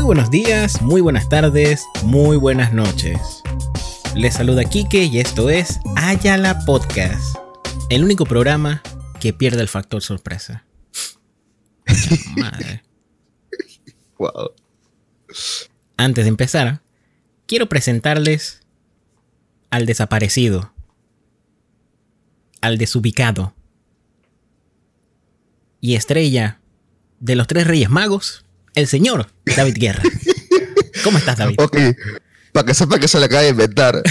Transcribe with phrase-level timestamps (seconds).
[0.00, 3.42] Muy buenos días, muy buenas tardes, muy buenas noches.
[4.14, 7.36] Les saluda Kike y esto es Ayala Podcast,
[7.90, 8.82] el único programa
[9.20, 10.64] que pierde el factor sorpresa.
[12.34, 12.82] Madre.
[14.16, 14.52] Wow.
[15.98, 16.80] Antes de empezar,
[17.44, 18.62] quiero presentarles
[19.68, 20.72] al desaparecido,
[22.62, 23.52] al desubicado
[25.82, 26.58] y estrella
[27.18, 30.02] de los tres Reyes Magos, el señor David Guerra.
[31.04, 31.56] ¿Cómo estás, David?
[31.60, 31.76] Ok,
[32.52, 34.02] para que sepa que se le acaba de inventar.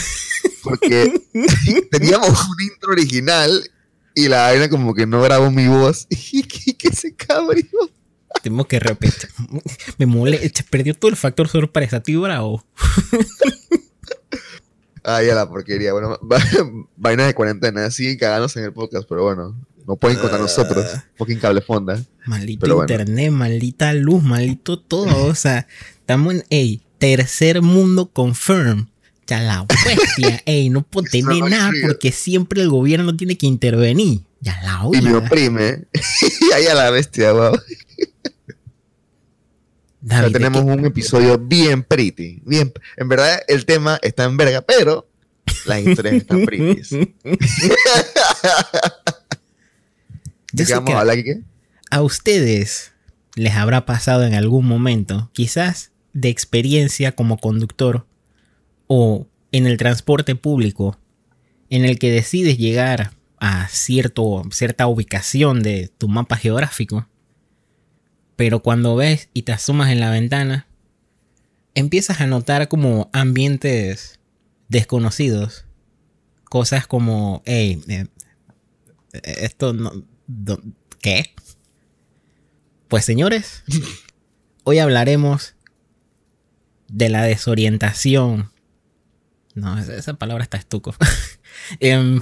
[0.63, 1.21] Porque
[1.91, 3.69] teníamos un intro original
[4.15, 6.07] y la vaina como que no grabó mi voz.
[6.31, 7.65] Y que se cabrió.
[8.41, 9.29] Tengo que repetir.
[9.97, 10.63] Me molesta.
[10.69, 11.97] Perdió todo el factor sorpresa.
[11.97, 12.63] Estoy bravo.
[15.03, 15.93] Ay, ya la porquería.
[15.93, 16.19] Bueno,
[16.97, 17.89] vaina de cuarentena.
[17.91, 19.55] Siguen cagándose en el podcast, pero bueno.
[19.89, 20.85] No pueden contar nosotros.
[20.93, 21.03] Ah.
[21.17, 21.99] Fucking cable fonda.
[22.27, 22.93] Maldito Pero bueno.
[22.93, 25.25] internet, maldita luz, maldito todo.
[25.25, 25.65] O sea,
[25.97, 28.91] estamos en, ey, tercer mundo confirm.
[29.25, 34.21] Ya la bestia, ey, no puedo tener nada porque siempre el gobierno tiene que intervenir.
[34.41, 35.85] Ya la Y me oprime.
[36.41, 37.59] y ahí a la bestia, wow.
[40.01, 42.43] David, Ya ¿de tenemos un episodio bien pretty.
[42.45, 45.09] Bien, en verdad el tema está en verga, pero
[45.65, 47.15] las historias están pretty.
[50.59, 51.17] Yo ¿De sé qué vamos que a hablar,
[51.91, 52.91] a ustedes
[53.35, 58.05] les habrá pasado en algún momento, quizás de experiencia como conductor
[58.87, 60.99] o en el transporte público,
[61.69, 67.07] en el que decides llegar a cierto, cierta ubicación de tu mapa geográfico,
[68.35, 70.67] pero cuando ves y te asomas en la ventana,
[71.75, 74.19] empiezas a notar como ambientes
[74.67, 75.65] desconocidos,
[76.45, 78.07] cosas como, hey, eh,
[79.13, 79.91] eh, esto no,
[81.01, 81.33] ¿qué?
[82.87, 83.63] Pues señores,
[84.63, 85.55] hoy hablaremos
[86.87, 88.51] de la desorientación.
[89.55, 90.95] No, esa, palabra está estuco.
[91.79, 92.21] Em,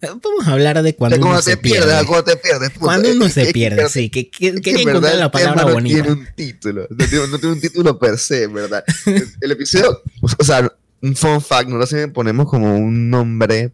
[0.00, 2.06] vamos a hablar de cuando uno se te pierdes, pierde.
[2.06, 2.70] cuando te pierdes.
[2.70, 2.84] puta.
[2.84, 6.02] Cuando uno se pierde, es que- sí, que, que- es encontrar la palabra no bonita.
[6.02, 6.86] tiene un título.
[6.88, 8.84] No tiene, no tiene un título per se, ¿verdad?
[9.06, 10.00] El, el episodio,
[10.38, 13.72] o sea, un fun fact, nosotros siempre ponemos como un nombre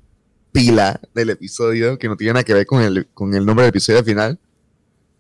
[0.53, 3.71] pila del episodio que no tiene nada que ver con el, con el nombre del
[3.71, 4.39] episodio final.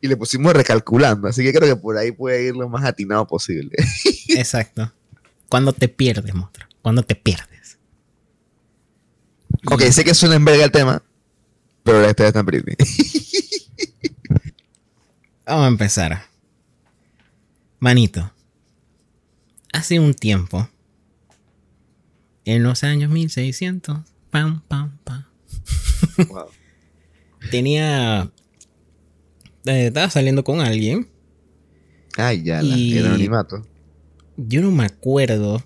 [0.00, 3.26] Y le pusimos recalculando, así que creo que por ahí puede ir lo más atinado
[3.26, 3.76] posible.
[4.28, 4.92] Exacto.
[5.48, 6.68] Cuando te pierdes, monstruo.
[6.82, 7.78] Cuando te pierdes.
[9.70, 11.02] ok, sé que suena en verga el tema,
[11.84, 12.74] pero la historia está pretty.
[15.46, 16.24] Vamos a empezar.
[17.78, 18.32] Manito.
[19.72, 20.68] Hace un tiempo.
[22.44, 24.11] En los años 1600.
[24.32, 25.24] Pam, pam, pam.
[26.28, 26.46] Wow.
[27.50, 28.30] Tenía.
[29.66, 31.08] eh, estaba saliendo con alguien.
[32.16, 33.66] Ay, ya, la- Y- el anonimato.
[34.36, 35.62] Yo no me acuerdo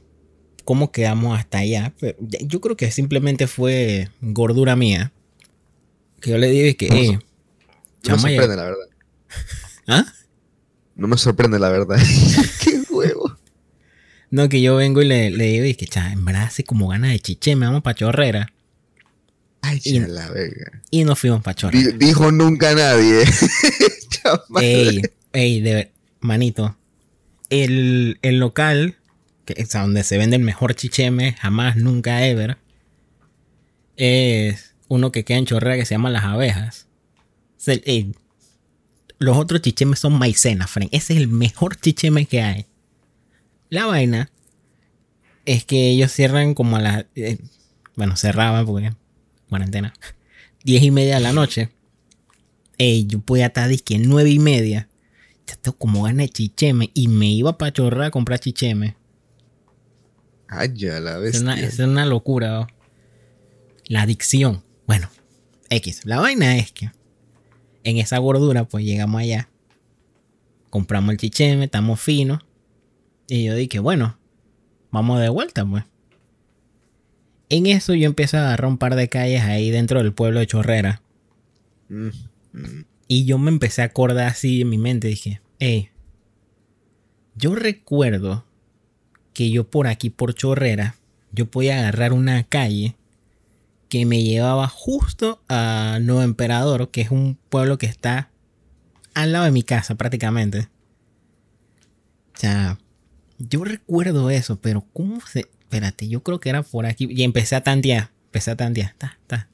[0.64, 1.94] cómo quedamos hasta allá.
[2.00, 5.12] Pero yo creo que simplemente fue gordura mía.
[6.20, 6.88] Que yo le dije que.
[6.88, 7.18] No, eh,
[8.08, 8.86] No me sorprende, la verdad.
[9.86, 10.04] ¿Ah?
[10.96, 11.98] No me sorprende, la verdad.
[12.64, 13.36] Qué huevo.
[14.30, 16.88] No, que yo vengo y le, le digo, y que cha, en verdad hace como
[16.88, 18.48] ganas de chiche, me vamos pa' chorrera.
[19.62, 20.82] Ay, Y- la verga.
[20.90, 21.90] Y nos fuimos pa' chorrera.
[21.92, 23.24] Di- dijo nunca nadie.
[24.60, 25.02] Ey,
[25.32, 26.76] ey, de manito.
[27.50, 28.96] El, el local,
[29.44, 32.58] que es donde se vende el mejor chicheme, jamás, nunca, ever,
[33.96, 36.86] es uno que queda en chorrera que se llama Las Abejas.
[37.56, 38.14] Se- ey,
[39.18, 40.90] los otros chichemes son maicena, friend.
[40.92, 42.66] Ese es el mejor chicheme que hay.
[43.70, 44.30] La vaina
[45.44, 47.04] es que ellos cierran como a las.
[47.14, 47.38] eh,
[47.96, 48.92] bueno, cerraban porque.
[49.48, 49.92] Cuarentena.
[50.64, 51.70] Diez y media de la noche.
[52.78, 54.88] Ey, yo podía estar disque nueve y media.
[55.46, 56.90] Ya tengo como ganas de chicheme.
[56.94, 58.96] Y me iba para chorrar a comprar chicheme.
[60.48, 61.68] Ay, ya, la Es una, bestia.
[61.68, 62.66] es una locura.
[63.86, 64.62] La adicción.
[64.86, 65.08] Bueno,
[65.70, 66.04] X.
[66.04, 66.90] La vaina es que
[67.84, 69.48] en esa gordura, pues llegamos allá.
[70.70, 72.44] Compramos el chicheme, estamos finos.
[73.28, 74.18] Y yo dije, bueno,
[74.90, 75.84] vamos de vuelta, pues.
[77.48, 80.46] En eso yo empecé a agarrar un par de calles ahí dentro del pueblo de
[80.46, 81.02] Chorrera.
[81.88, 82.08] Mm,
[82.52, 82.84] mm.
[83.08, 85.08] Y yo me empecé a acordar así en mi mente.
[85.08, 85.90] Dije, hey,
[87.36, 88.44] yo recuerdo
[89.32, 90.96] que yo por aquí, por Chorrera,
[91.30, 92.96] yo podía agarrar una calle
[93.88, 98.30] que me llevaba justo a Nuevo Emperador, que es un pueblo que está
[99.14, 100.68] al lado de mi casa prácticamente.
[102.34, 102.78] O sea,
[103.38, 105.46] yo recuerdo eso, pero ¿cómo se...?
[105.66, 107.08] Espérate, yo creo que era por aquí.
[107.10, 108.94] Y empecé a tantear, empecé a tantear.
[108.98, 109.48] Ta, ta,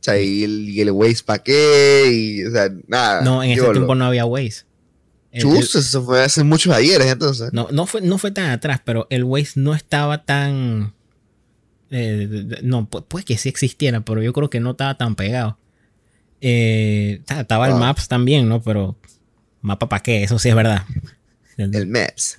[0.00, 3.22] O sea, y el, y el Waze pa' qué, y, o sea, nada.
[3.22, 4.64] No, en ese tiempo no había Waze.
[5.30, 7.52] El- Chus, eso fue hace muchos ayeres entonces.
[7.52, 10.94] No, no fue, no fue tan atrás, pero el Waze no estaba tan.
[11.90, 15.58] eh, no, pu- puede que sí existiera, pero yo creo que no estaba tan pegado.
[16.40, 17.80] Eh, ta- estaba el Wow.
[17.80, 18.62] Maps también, ¿no?
[18.62, 18.96] Pero.
[19.60, 20.22] ¿Mapa para qué?
[20.22, 20.84] Eso sí es verdad.
[21.56, 22.38] El Maps.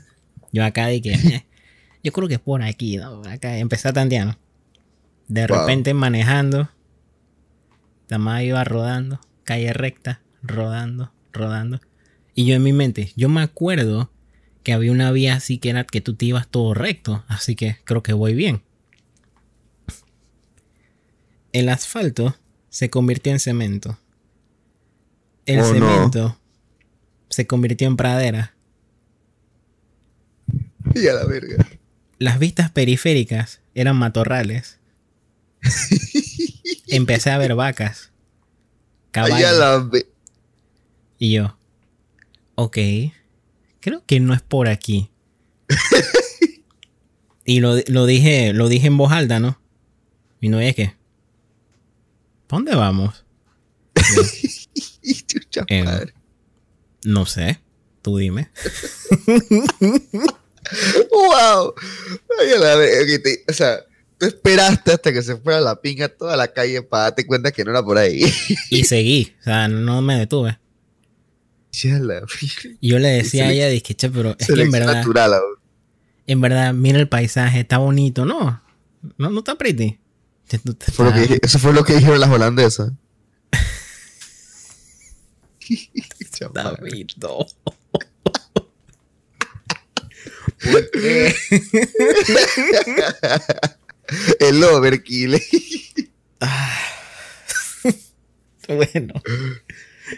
[0.53, 1.01] Yo acá eh,
[2.03, 3.21] yo creo que es por aquí, ¿no?
[3.23, 4.37] Acá empecé a tantear.
[5.27, 5.59] De Wow.
[5.59, 6.69] repente manejando.
[8.07, 9.19] Tamás iba rodando.
[9.43, 10.21] Calle recta.
[10.41, 11.11] Rodando.
[11.31, 11.79] Rodando.
[12.33, 14.11] Y yo en mi mente, yo me acuerdo
[14.63, 17.23] que había una vía así que era que tú te ibas todo recto.
[17.27, 18.63] Así que creo que voy bien.
[21.51, 22.35] El asfalto
[22.69, 23.99] se convirtió en cemento.
[25.45, 25.87] El Oh, no.
[25.89, 26.39] cemento
[27.29, 28.53] se convirtió en pradera.
[30.95, 31.67] Y a la verga.
[32.19, 34.79] Las vistas periféricas eran matorrales.
[36.87, 38.11] Empecé a ver vacas,
[39.11, 39.39] caballos.
[41.17, 41.57] Y yo,
[42.55, 42.77] ok,
[43.79, 45.09] creo que no es por aquí.
[47.45, 49.59] y lo, lo dije, lo dije en voz alta, ¿no?
[50.41, 50.95] Y no es que,
[52.47, 53.25] ¿pa' dónde vamos?
[55.51, 56.13] Yo, Eh,
[57.03, 57.59] no sé,
[58.01, 58.49] tú dime.
[61.11, 61.73] ¡Wow!
[62.39, 63.05] Ay, a la verga.
[63.05, 63.79] que te- o sea,
[64.17, 67.63] tú esperaste hasta que se fuera la pinga toda la calle para darte cuenta que
[67.63, 68.21] no era por ahí.
[68.69, 70.59] Y seguí, o sea, no me detuve.
[71.71, 72.23] Ya la
[72.81, 75.39] yo le decía a ella, dije, che, pero es que en verdad, natural.
[76.25, 78.61] en verdad, mira el paisaje, está bonito, ¿no?
[79.17, 79.99] No, no está pretty.
[80.93, 82.91] Fue lo que eso fue lo que dijeron las holandesas.
[86.53, 86.89] Madre.
[86.89, 87.45] Davido.
[90.63, 91.35] ¿Por qué?
[94.39, 95.39] El overkill.
[98.67, 99.13] Bueno,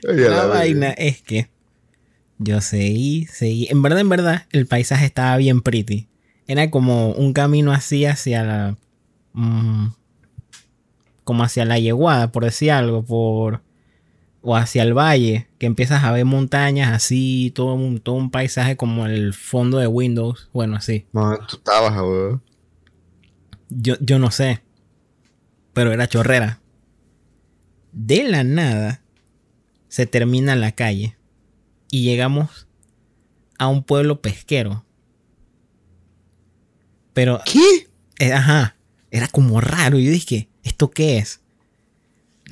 [0.10, 1.50] Ay, a la vaina es que
[2.38, 3.68] yo seguí, seguí.
[3.70, 6.10] En verdad, en verdad, el paisaje estaba bien pretty.
[6.48, 8.78] Era como un camino así hacia la.
[9.32, 9.94] mm,
[11.24, 13.62] como hacia la yeguada, por decir algo, por.
[14.44, 18.76] O hacia el valle, que empiezas a ver montañas así, todo un, todo un paisaje
[18.76, 20.50] como el fondo de Windows.
[20.52, 21.06] Bueno, así.
[21.12, 22.42] Man, tú estabas, weón.
[23.70, 24.62] Yo, yo no sé.
[25.74, 26.60] Pero era chorrera.
[27.92, 29.02] De la nada
[29.90, 31.18] se termina la calle.
[31.92, 32.68] Y llegamos
[33.60, 34.86] a un pueblo pesquero.
[37.14, 37.90] Pero, ¿Qué?
[38.20, 38.78] eh, ajá,
[39.12, 40.00] era como raro.
[40.00, 41.41] Yo dije, ¿esto qué es?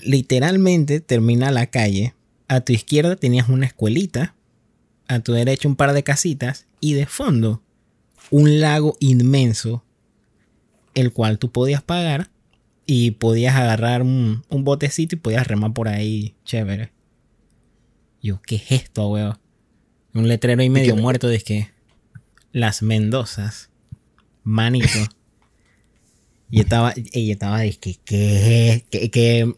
[0.03, 2.13] Literalmente termina la calle.
[2.47, 4.35] A tu izquierda tenías una escuelita.
[5.07, 6.67] A tu derecha un par de casitas.
[6.79, 7.61] Y de fondo,
[8.31, 9.83] un lago inmenso
[10.95, 12.29] el cual tú podías pagar
[12.85, 16.91] y podías agarrar un, un botecito y podías remar por ahí, chévere.
[18.21, 19.37] Yo, ¿qué es esto, weón?
[20.13, 21.01] Un letrero ahí medio qué?
[21.01, 21.69] muerto de que
[22.51, 23.69] las Mendozas,
[24.43, 24.87] manito.
[26.51, 28.83] Y estaba, y estaba de que, ¿qué?
[28.89, 29.53] ¿Qué?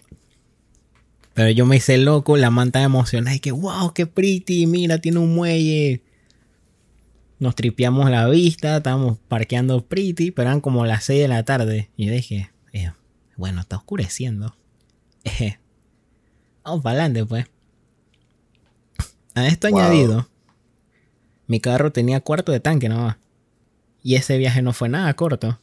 [1.41, 5.17] Pero yo me hice loco, la manta emocionada y que, wow, qué pretty, mira, tiene
[5.17, 6.03] un muelle.
[7.39, 11.89] Nos tripeamos la vista, estábamos parqueando pretty, pero eran como las 6 de la tarde.
[11.97, 12.91] Y yo dije, eh,
[13.38, 14.55] bueno, está oscureciendo.
[15.23, 15.57] Eh,
[16.63, 17.47] vamos para adelante, pues.
[19.33, 19.79] A esto Wow.
[19.79, 20.30] añadido,
[21.47, 23.18] mi carro tenía cuarto de tanque nomás.
[24.04, 25.59] Y ese viaje no fue nada corto.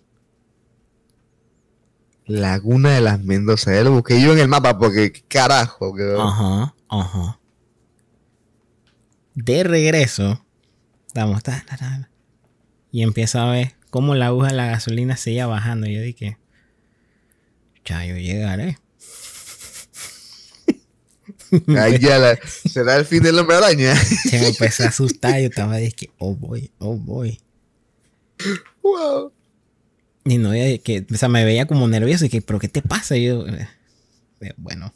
[2.29, 3.75] Laguna de las Mendoza.
[3.75, 6.21] Ya lo busqué yo en el mapa porque, ¿qué carajo, weón.
[6.21, 7.41] Ajá, ajá.
[9.35, 10.45] De regreso,
[11.07, 12.11] estamos, ta, ta, ta,
[12.91, 15.87] y empiezo a ver cómo la aguja de la gasolina seguía bajando.
[15.87, 16.39] Yo dije,
[17.85, 18.79] ya yo llegaré.
[21.79, 23.95] Ahí ya la- será el fin del hombre araña.
[23.97, 25.41] Se me empecé a asustar.
[25.41, 27.41] Yo estaba que, oh boy, oh boy.
[28.83, 29.33] wow.
[30.25, 32.25] Y no, que, o sea, me veía como nervioso.
[32.27, 33.17] Y que, ¿pero qué te pasa?
[33.17, 33.69] Y yo, eh,
[34.41, 34.93] eh, bueno,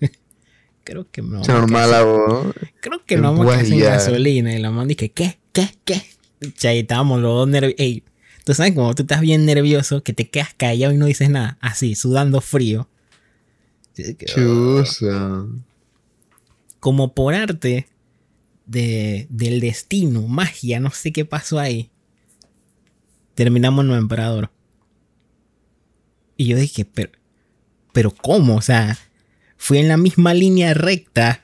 [0.84, 1.42] creo que no.
[1.42, 2.54] Normal, weón.
[2.80, 4.54] Creo que no vamos a quedar sin gasolina.
[4.54, 5.38] Y la man dije, ¿qué?
[5.52, 5.68] ¿Qué?
[5.84, 6.02] ¿Qué?
[6.58, 8.02] Ya estábamos los dos nerviosos.
[8.44, 11.56] Tú sabes como tú estás bien nervioso, que te quedas callado y no dices nada.
[11.60, 12.88] Así, sudando frío.
[13.98, 14.24] Oh.
[14.26, 15.46] Chusa.
[16.80, 17.88] Como por arte
[18.66, 21.90] de, del destino, magia, no sé qué pasó ahí.
[23.34, 24.50] Terminamos en Nuevo Emperador.
[26.36, 27.12] Y yo dije, pero,
[27.92, 28.56] pero ¿cómo?
[28.56, 28.98] O sea,
[29.56, 31.42] fui en la misma línea recta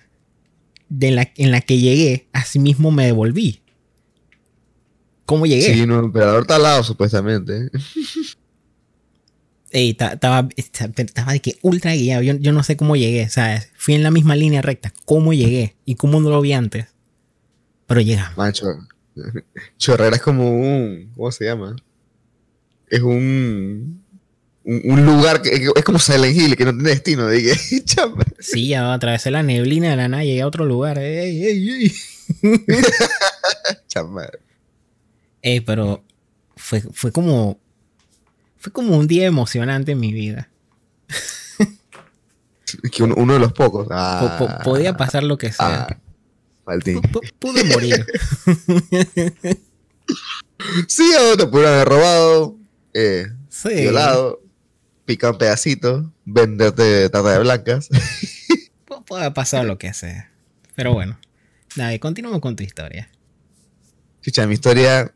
[0.89, 3.63] de la, en la que llegué, así mismo me devolví.
[5.27, 5.75] ¿Cómo llegué?
[5.75, 7.71] Sí, no, emperador está al lado, supuestamente.
[9.73, 12.23] Ey, ta- estaba, esta- estaba de que ultra guiado.
[12.23, 13.25] Yo, yo no sé cómo llegué.
[13.25, 14.93] O sea, fui en la misma línea recta.
[15.05, 15.77] ¿Cómo llegué?
[15.85, 16.87] ¿Y cómo no lo vi antes?
[17.87, 18.37] Pero llegamos.
[18.37, 18.67] Macho.
[19.79, 21.11] Chorrera es como un.
[21.17, 21.77] ¿Cómo se llama?
[22.89, 24.03] Es un.
[24.63, 27.29] Un, un lugar que es como Silent Hill, que no tiene destino.
[27.29, 27.53] Dije.
[28.39, 30.99] Sí, ya atravesé la neblina de la nada, llegué a otro lugar.
[30.99, 31.93] Ey, ey, ey.
[35.43, 36.03] Ey, pero
[36.57, 37.59] fue, fue como.
[38.59, 40.49] Fue como un día emocionante en mi vida.
[42.93, 43.87] Que uno, uno de los pocos.
[43.89, 45.83] Po- Ah, po- podía pasar lo que sea.
[45.91, 45.99] ah,
[47.39, 48.07] Pude morir.
[50.89, 52.57] Sí, o te pudieron haber robado,
[52.93, 53.69] eh, Sí.
[53.75, 54.43] violado,
[55.05, 57.89] picado un pedacito, venderte tarta de blancas.
[58.87, 60.31] Pu- Puede pasar lo que sea.
[60.77, 61.19] Pero bueno.
[61.77, 63.11] Dale, continuamos con tu historia.
[64.23, 65.15] Chicha, mi historia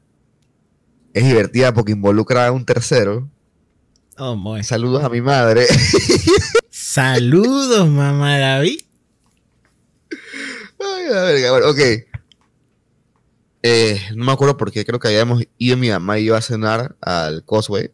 [1.12, 3.28] es divertida porque involucra a un tercero.
[4.16, 4.62] Oh, boy.
[4.62, 5.66] Saludos a mi madre.
[6.70, 8.80] Saludos, mamá David.
[11.04, 11.78] Ay, la verga, bueno, ok.
[13.62, 16.96] Eh, no me acuerdo porque creo que habíamos ido mi mamá y yo a cenar
[17.00, 17.90] al Causeway.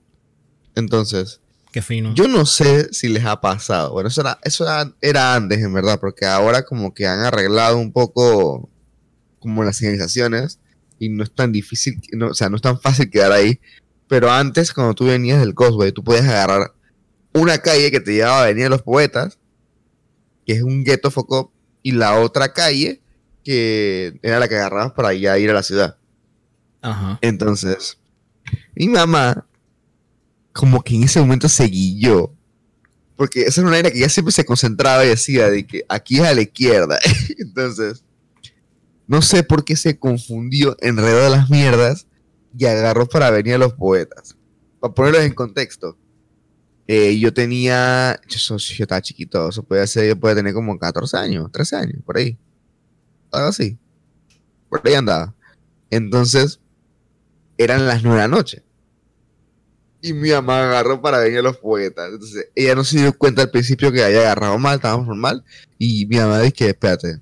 [0.75, 1.41] Entonces,
[1.73, 2.13] Qué fino.
[2.15, 3.93] yo no sé si les ha pasado.
[3.93, 7.79] Bueno, eso era, eso era, era antes, en verdad, porque ahora como que han arreglado
[7.79, 8.69] un poco
[9.39, 10.59] como las señalizaciones
[10.99, 13.61] y no es tan difícil, no, o sea, no es tan fácil quedar ahí.
[14.09, 16.73] Pero antes, cuando tú venías del Causeway, tú podías agarrar
[17.33, 19.39] una calle que te llevaba a Avenida de los Poetas,
[20.45, 21.53] que es un gueto foco,
[21.83, 23.00] y la otra calle
[23.45, 25.97] que era la que agarrabas para ya ir a la ciudad.
[26.83, 27.19] Ajá.
[27.23, 27.99] Entonces,
[28.75, 29.47] mi mamá,
[30.53, 32.33] como que en ese momento se guilló.
[33.17, 36.17] Porque esa era una era que ya siempre se concentraba y decía de que aquí
[36.17, 36.99] es a la izquierda.
[37.39, 38.03] Entonces,
[39.07, 42.07] no sé por qué se confundió, enredó las mierdas
[42.57, 44.37] y agarró para venir a los poetas.
[44.81, 45.99] Para ponerlos en contexto.
[46.87, 51.17] eh, yo tenía, yo, yo estaba chiquito, eso puede ser, yo puede tener como 14
[51.19, 52.39] años, 13 años, por ahí.
[53.33, 53.79] Así.
[54.69, 55.35] Por ahí andaba.
[55.91, 56.61] Entonces,
[57.59, 58.63] eran las nueve de la noche.
[60.03, 62.11] Y mi mamá agarró para venir a los poetas.
[62.13, 65.45] Entonces, ella no se dio cuenta al principio que había agarrado mal, estábamos normal.
[65.79, 67.21] Y mi mamá dice que, espérate,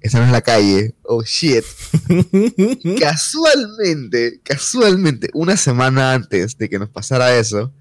[0.00, 0.94] esa no es la calle.
[1.02, 1.64] Oh, shit.
[3.00, 7.72] Casualmente, casualmente, una semana antes de que nos pasara eso,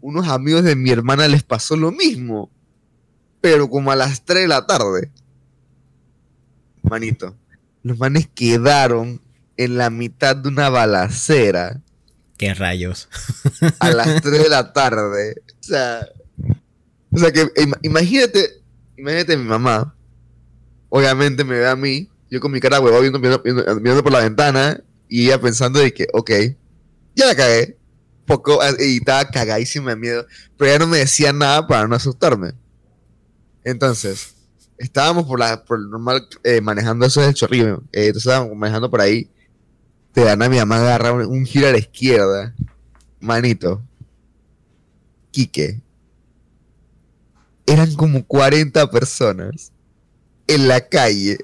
[0.00, 2.50] unos amigos de mi hermana les pasó lo mismo.
[3.42, 5.12] Pero como a las 3 de la tarde.
[6.88, 7.36] Manito,
[7.82, 9.20] los manes quedaron
[9.56, 11.80] en la mitad de una balacera
[12.38, 13.08] Qué rayos.
[13.78, 15.42] a las 3 de la tarde.
[15.58, 16.06] O sea,
[17.10, 18.62] o sea que im- imagínate,
[18.98, 19.96] imagínate mi mamá.
[20.90, 24.12] Obviamente me ve a mí, yo con mi cara huevada viendo, viendo, viendo- mirando por
[24.12, 26.30] la ventana y ella pensando de que, ok,
[27.14, 27.78] ya la cagué.
[28.26, 30.26] Poco, y estaba cagadísima de miedo,
[30.58, 32.52] pero ella no me decía nada para no asustarme.
[33.64, 34.34] Entonces,
[34.78, 37.82] estábamos por la por normal eh, manejando eso del chorrillo.
[37.92, 39.30] eh, entonces estábamos manejando por ahí.
[40.14, 42.54] De la nada mi mamá agarra un, un giro a la izquierda.
[43.20, 43.82] Manito.
[45.30, 45.80] Quique.
[47.66, 49.72] Eran como 40 personas
[50.46, 51.38] en la calle.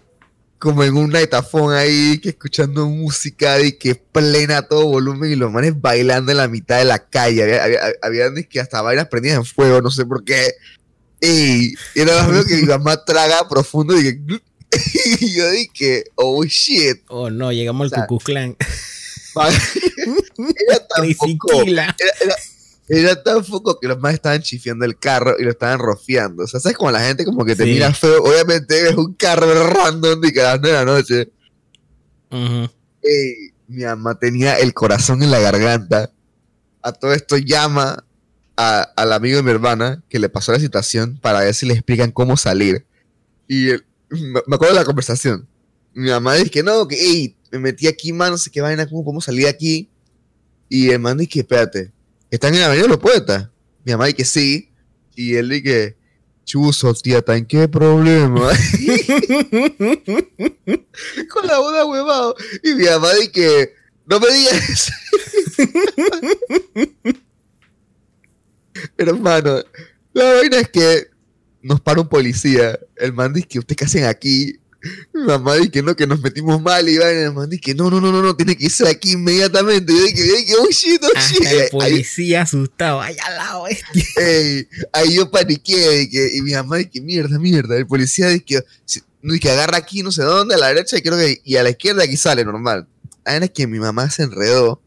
[0.59, 5.35] Como en un nightafón ahí, que escuchando música y que plena a todo volumen y
[5.35, 7.61] los manes bailando en la mitad de la calle.
[7.61, 10.53] Había, había, que hasta vainas prendidas en fuego, no sé por qué.
[11.25, 14.41] Y era más veo que mi mamá traga profundo y, que,
[15.21, 17.02] y yo dije, oh shit.
[17.09, 18.57] Oh no, llegamos O sea, al Cucuclán.
[19.37, 21.97] era tan Killa.
[21.99, 22.37] era, era-
[22.88, 26.43] era tan foco que los más estaban chifiando el carro y lo estaban rofeando.
[26.43, 27.71] O sea, ¿sabes como la gente como que te Sí.
[27.71, 28.23] mira feo?
[28.23, 31.31] Obviamente es un carro random y que a las nueve de la noche.
[33.02, 36.11] Ey, mi mamá tenía el corazón en la garganta.
[36.83, 38.05] A todo esto llama
[38.56, 41.75] a- al amigo de mi hermana que le pasó la situación para ver si le
[41.75, 42.85] explican cómo salir.
[43.49, 43.68] Y
[44.11, 45.47] me acuerdo de la conversación.
[45.94, 48.87] Mi mamá dice que no, que ey, me metí aquí, man, no sé qué vaina,
[48.88, 49.88] cómo podemos salir aquí.
[50.68, 51.92] Y el man dice que, espérate,
[52.30, 53.49] ¿están en la avenida de los poetas?
[53.85, 54.71] Mi mamá dice que sí.
[55.14, 55.97] Y él dice
[56.44, 58.49] chuzo, tía, ¿está en qué problema?
[61.30, 62.35] con la boda huevado.
[62.62, 63.75] Y mi mamá dice que
[64.06, 64.90] no me digas.
[68.97, 69.62] Hermano,
[70.12, 71.07] la vaina es que
[71.62, 72.79] nos para un policía.
[72.97, 74.59] El man dice que usted qué hacen aquí.
[75.15, 77.21] Mi mamá dice que no, que nos metimos mal y vaina.
[77.23, 79.93] El man dice que no, no, no, no, no, tiene que irse de aquí inmediatamente.
[79.93, 81.43] Y yo dije, yo dije, oh shit, oh shit.
[81.43, 83.01] Hasta el Ahí- policía asustado.
[83.01, 83.65] Ay, al lado.
[84.17, 87.77] Ey, ahí yo paniqué y, y mi mamá dice que mierda, mierda.
[87.77, 88.61] El policía dice que,
[89.41, 91.71] que agarra aquí no sé dónde, a la derecha y creo que y a la
[91.71, 92.89] izquierda aquí sale normal.
[93.25, 94.83] La es que mi mamá se enredó.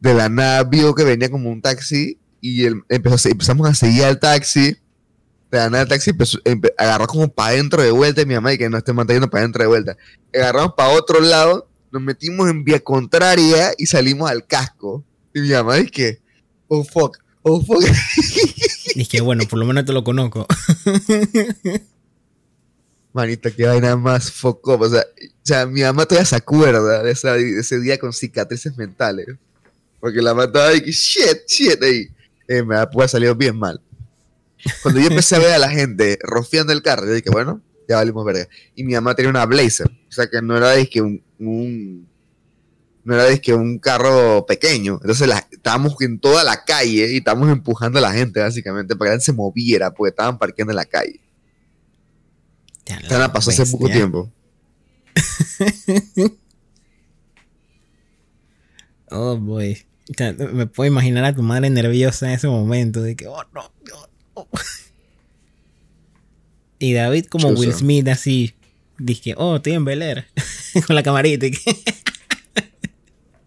[0.00, 4.04] De la nada vio que venía como un taxi y él empezó, empezamos a seguir
[4.04, 4.76] al taxi.
[5.50, 8.34] De la nada el taxi empezó- empe- agarró como para adentro de vuelta y mi
[8.34, 9.96] mamá y que no esté manteniendo para adentro de vuelta.
[10.34, 15.04] Agarramos para otro lado, nos metimos en vía contraria y salimos al casco.
[15.32, 16.18] Y mi mamá dice que,
[16.68, 17.82] oh fuck, oh fuck.
[18.94, 20.46] Dije, bueno, por lo menos te lo conozco.
[23.12, 24.82] Manita, qué vaina más fuck up.
[24.82, 25.04] O sea, o
[25.42, 29.26] sea, mi mamá todavía se acuerda de, esa- de ese día con cicatrices mentales.
[30.00, 32.08] Porque la mamá estaba ahí que shit, shit, ahí.
[32.48, 33.80] Eh, me puede haber salido bien mal.
[34.82, 37.96] Cuando yo empecé a ver a la gente rofiando el carro, yo dije, bueno, ya
[37.96, 38.48] valimos verga.
[38.74, 39.86] Y mi mamá tenía una Blazer.
[39.86, 42.08] O sea, que no era que un, un-
[43.04, 44.98] no era que un carro pequeño.
[45.00, 49.14] Entonces la- estábamos en toda la calle y estábamos empujando a la gente, básicamente, para
[49.14, 51.20] que se moviera, porque estaban parqueando en la calle.
[53.08, 54.32] Ya la pasó hace poco tiempo.
[59.10, 59.86] Oh, boy.
[60.10, 63.02] O sea, me puedo imaginar a tu madre nerviosa en ese momento.
[63.02, 63.70] De que, oh, no,
[64.34, 64.48] no.
[66.80, 67.48] Y David como.
[67.48, 68.54] Will Smith así.
[68.98, 70.26] Dije, oh, estoy en Bel Air.
[70.86, 71.46] Con la camarita.
[71.46, 71.76] y que-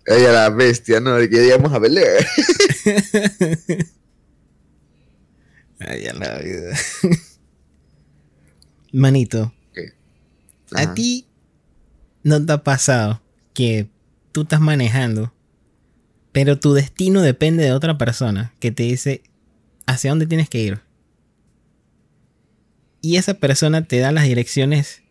[0.05, 1.15] Ella la bestia, ¿no?
[1.17, 2.03] Que llegamos a Belén.
[5.79, 6.77] Ay, a la vida.
[8.93, 9.53] Manito,
[10.75, 11.25] ¿a ti
[12.23, 13.21] no te ha pasado
[13.53, 13.87] que
[14.33, 15.33] tú estás manejando,
[16.31, 19.23] pero tu destino depende de otra persona que te dice
[19.85, 20.79] hacia dónde tienes que ir?
[23.01, 25.01] Y esa persona te da las direcciones,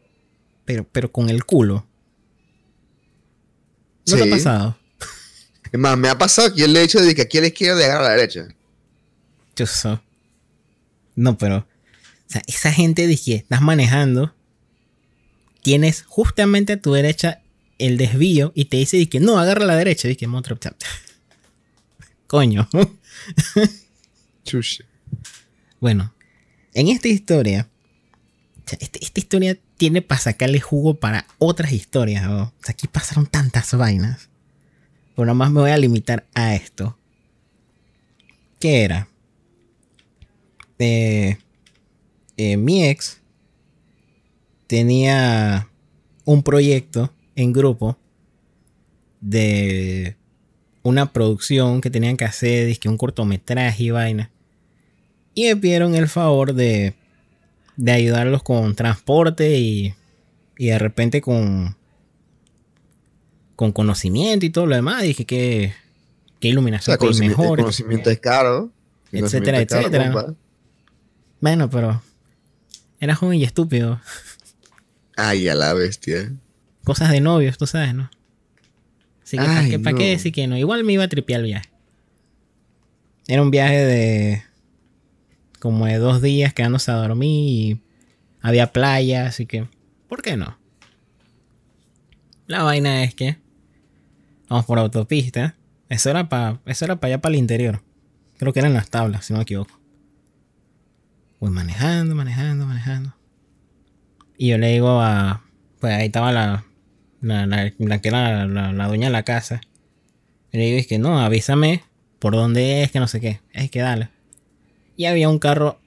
[0.64, 1.86] pero, pero con el culo.
[4.08, 4.30] ¿No te ha Sí.
[4.30, 4.78] pasado?
[5.72, 7.46] Es más, me ha pasado que yo le he dicho de que aquí a la
[7.48, 8.48] izquierda y agarra a la derecha.
[9.54, 10.02] Chuzo.
[11.16, 11.58] No, pero.
[11.58, 14.34] O sea, esa gente dije, estás manejando.
[15.62, 17.42] Tienes justamente a tu derecha
[17.78, 20.08] el desvío y te dice que no, agarra a la derecha.
[20.08, 20.58] Dije, monstruo.
[22.30, 22.68] Coño.
[24.44, 24.84] Chuche.
[25.80, 26.14] Bueno,
[26.74, 27.68] en esta historia.
[28.78, 32.22] este- esta historia tiene para sacarle jugo para otras historias.
[32.22, 32.42] ¿no?
[32.44, 34.28] O sea, aquí pasaron tantas vainas.
[35.16, 36.96] Pero nada más me voy a limitar a esto.
[38.60, 39.08] ¿Qué era?
[40.78, 41.36] Eh,
[42.36, 43.20] eh, mi ex
[44.68, 45.68] tenía
[46.24, 47.98] un proyecto en grupo
[49.20, 50.16] de
[50.82, 54.30] una producción que tenían que hacer, dizque un cortometraje y vaina.
[55.34, 56.94] Y me pidieron el favor de,
[57.76, 59.94] de ayudarlos con transporte y,
[60.58, 61.76] y de repente con,
[63.56, 65.02] con conocimiento y todo lo demás.
[65.02, 65.74] Dije que,
[66.40, 67.58] que O iluminación sea, que conocimiento, mejor.
[67.58, 68.70] el conocimiento es caro.
[69.12, 70.12] El Etcétera, es caro, etcétera.
[70.12, 70.34] compa.
[71.40, 72.02] Bueno, pero
[73.00, 74.00] era joven y estúpido.
[75.16, 76.32] Ay, a la bestia.
[76.84, 78.10] Cosas de novios, tú sabes, ¿no?
[79.38, 79.98] Así que, ¿para Ay, qué, pa' no.
[79.98, 80.56] qué decir que no?
[80.56, 81.68] Igual me iba a tripear el viaje.
[83.28, 84.42] Era un viaje de.
[85.58, 87.80] como de dos días quedándose a dormir y
[88.40, 89.68] había playa, así que.
[90.08, 90.58] ¿Por qué no?
[92.46, 93.36] La vaina es que.
[94.48, 95.54] Vamos por autopista.
[95.88, 96.60] Eso era para.
[96.66, 97.82] Eso era para allá para el interior.
[98.38, 99.78] Creo que eran las tablas, si no me equivoco.
[101.38, 103.14] Voy manejando, manejando, manejando.
[104.36, 105.44] Y yo le digo a.
[105.78, 106.64] Pues ahí estaba la.
[107.20, 109.60] La, la, la que era la, la- dueña de la casa.
[110.52, 111.82] Y le digo, es que no, avísame
[112.18, 113.40] por dónde es, que no sé qué.
[113.52, 114.08] Es que dale.
[114.96, 115.78] Y había un carro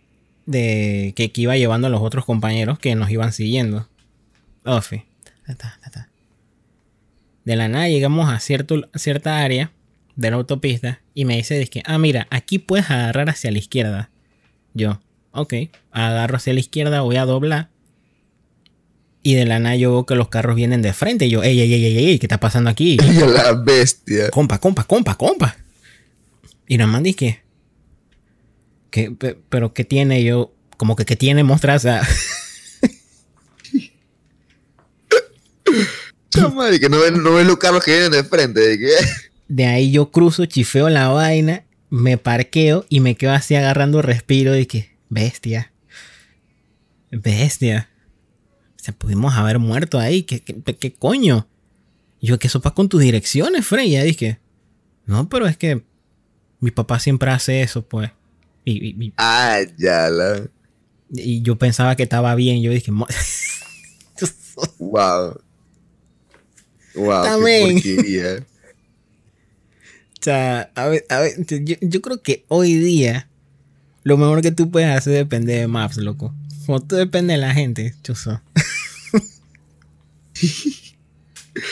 [0.46, 3.88] de que, que iba llevando a los otros compañeros que nos iban siguiendo.
[4.66, 5.04] Ofi.
[5.58, 5.78] Ta.
[7.44, 9.72] De la nada llegamos a cierto, cierta área
[10.16, 14.10] de la autopista y me dice, que, ah, mira, aquí puedes agarrar hacia la izquierda.
[14.74, 15.54] Yo, ok,
[15.92, 17.70] agarro hacia la izquierda, voy a doblar.
[19.26, 21.26] Y de la nada yo veo que los carros vienen de frente.
[21.28, 22.98] Y yo, ey, ey, ey, ey, ey, ¿qué está pasando aquí?
[23.24, 24.30] A la bestia.
[24.30, 25.56] compa, compa, compa, compa.
[26.68, 27.42] Y nada más dije,
[28.90, 30.54] ¿qué, pe- pero qué tiene Y yo?
[30.78, 31.44] Como que qué tiene
[36.30, 38.60] Chama, de que no ven, no ven los carros que vienen de frente.
[38.60, 38.92] De que,
[39.48, 44.58] de ahí yo cruzo, chifeo la vaina, me parqueo y me quedo así agarrando respiro
[44.58, 45.72] y que, bestia,
[47.12, 47.90] bestia.
[48.84, 51.48] O sea, pudimos haber muerto ahí, ¿qué, qué, qué coño?
[52.22, 53.92] Yo, ¿qué sopa con tus direcciones, Frey?
[53.92, 54.40] Ya dije,
[55.06, 55.86] no, pero es que
[56.60, 58.12] mi papá siempre hace eso, pues.
[58.66, 60.50] Y, y- y- ay, ya la.
[61.14, 62.62] Y yo pensaba que estaba bien.
[62.62, 63.08] Yo dije, "Mo-
[64.80, 65.40] Wow.
[66.96, 67.82] Wow, También.
[67.82, 68.36] qué porquería.
[70.20, 73.30] o sea, a ver, a ver, yo, yo creo que hoy día
[74.04, 76.34] lo mejor que tú puedes hacer depende de Maps, loco.
[76.68, 78.42] O tú depende de la gente, chuzo.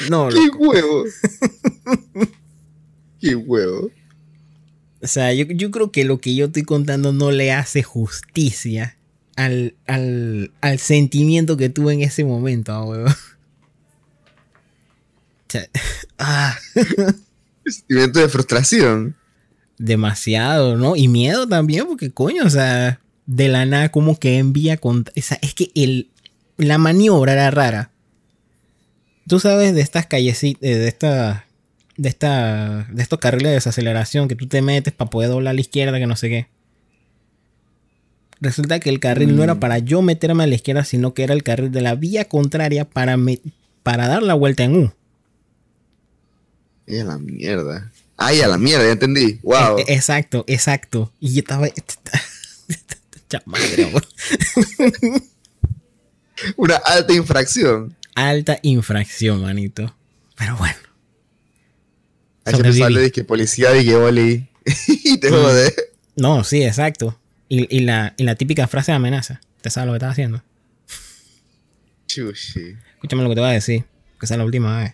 [0.10, 0.58] No, ¡Qué loco.
[0.60, 1.04] huevo!
[3.19, 3.89] ¡Qué huevo!
[5.02, 8.97] O sea, yo, yo creo que lo que yo estoy contando no le hace justicia
[9.36, 13.12] al, al, al sentimiento que tuve en ese momento, ah, huevón.
[13.12, 13.15] O
[15.50, 15.67] sea,
[16.19, 16.56] ah,
[17.65, 19.15] Sentimiento de frustración.
[19.78, 20.95] demasiado, ¿no?
[20.95, 25.06] Y miedo también, porque coño, o sea, de la nada como que envía con...
[25.17, 26.10] O sea, es que el,
[26.58, 27.91] la maniobra era rara.
[29.28, 31.46] Tú sabes de estas callecitas, de esta,
[31.98, 35.54] de esta, de estos carriles de desaceleración que tú te metes para poder doblar a
[35.54, 36.48] la izquierda, que no sé qué.
[38.40, 39.60] Resulta que el carril no era Mm.
[39.60, 42.86] para yo meterme a la izquierda, sino que era el carril de la vía contraria
[42.90, 43.40] para, me-
[43.84, 44.92] para dar la vuelta en U.
[46.88, 47.92] Ay, a la mierda.
[48.18, 49.40] Ay, a la mierda, ya entendí.
[49.44, 49.78] Wow.
[49.80, 51.12] E- Exacto, exacto.
[51.20, 51.68] Y yo estaba.
[53.46, 53.92] Madre.
[56.58, 57.96] Una alta infracción.
[58.15, 59.95] Alta infracción, manito.
[60.38, 60.76] Pero bueno.
[62.43, 62.80] Te Sobreviví.
[62.82, 63.95] sale disque policía y que
[64.88, 65.34] y te Mm.
[65.34, 65.76] jode.
[66.15, 67.17] No, sí, exacto.
[67.50, 69.41] Y, y la, y la típica frase de amenaza.
[69.62, 70.43] ¿Te sabes lo que estás haciendo?
[72.08, 72.78] Chushi.
[72.95, 73.84] Escúchame lo que te voy a decir.
[74.19, 74.93] Que esa es la última vez.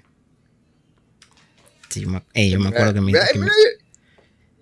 [1.90, 3.48] Sí, yo me, yo me acuerdo que me, que me-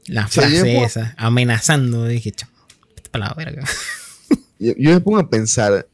[0.08, 2.32] la frase esa, amenazando, dije,
[2.96, 3.64] vete para la verga.
[4.60, 5.88] Yo, yo me pongo a pensar.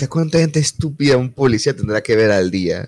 [0.00, 2.86] ¿Ya cuánta gente estúpida un policía tendrá que ver al día?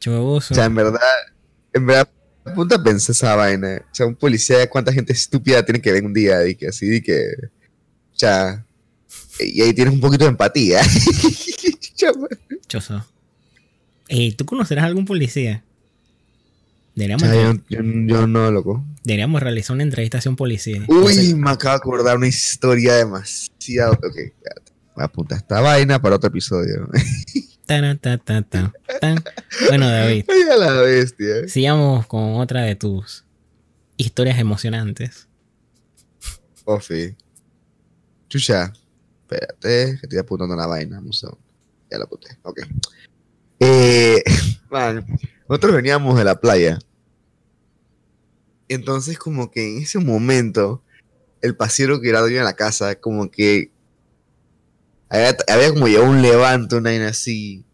[0.00, 0.54] Chuboso.
[0.54, 1.00] O sea, en verdad,
[1.72, 2.08] en verdad,
[2.54, 3.82] punta pensé esa vaina.
[3.90, 6.46] O sea, un policía, ¿cuánta gente estúpida tiene que ver un día?
[6.46, 7.22] Y que así, y que.
[8.14, 8.64] O sea,
[9.40, 10.80] y ahí tienes un poquito de empatía.
[12.68, 13.04] Choso.
[14.08, 15.64] Ey, ¿tú conocerás algún policía?
[16.94, 18.84] Deberíamos, sea, yo, yo- yo no, loco.
[19.02, 20.82] deberíamos realizar una entrevista hacia un policía.
[20.86, 23.94] Uy, me acabo de acordar una historia demasiado.
[23.94, 24.63] Ok, espérate.
[24.94, 26.88] Voy a apuntar esta vaina para otro episodio.
[27.66, 28.72] Tan, tan, tan.
[29.68, 31.48] Bueno, David, a la bestia.
[31.48, 33.24] sigamos con otra de tus
[33.96, 35.28] historias emocionantes.
[36.66, 37.16] Ofi.
[38.28, 38.70] Chucha.
[39.22, 41.00] Espérate, que estoy apuntando la vaina.
[41.00, 41.40] un segundo.
[41.90, 42.36] Ya la apunté.
[42.42, 42.60] Ok.
[43.60, 44.22] Eh,
[44.70, 45.06] man,
[45.48, 46.78] nosotros veníamos de la playa.
[48.68, 50.82] Entonces, como que en ese momento,
[51.40, 53.70] el pasiero que era dueño de la casa, como que
[55.14, 57.64] había, como ya un levante, una vaina así.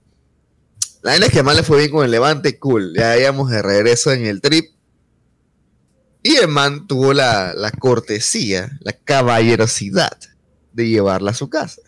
[1.03, 2.93] La vaina es que más le fue bien con el levante, cool.
[2.95, 4.67] Ya íbamos de regreso en el trip.
[6.23, 10.19] Y el man tuvo la, la cortesía, la caballerosidad
[10.73, 11.81] de llevarla a su casa.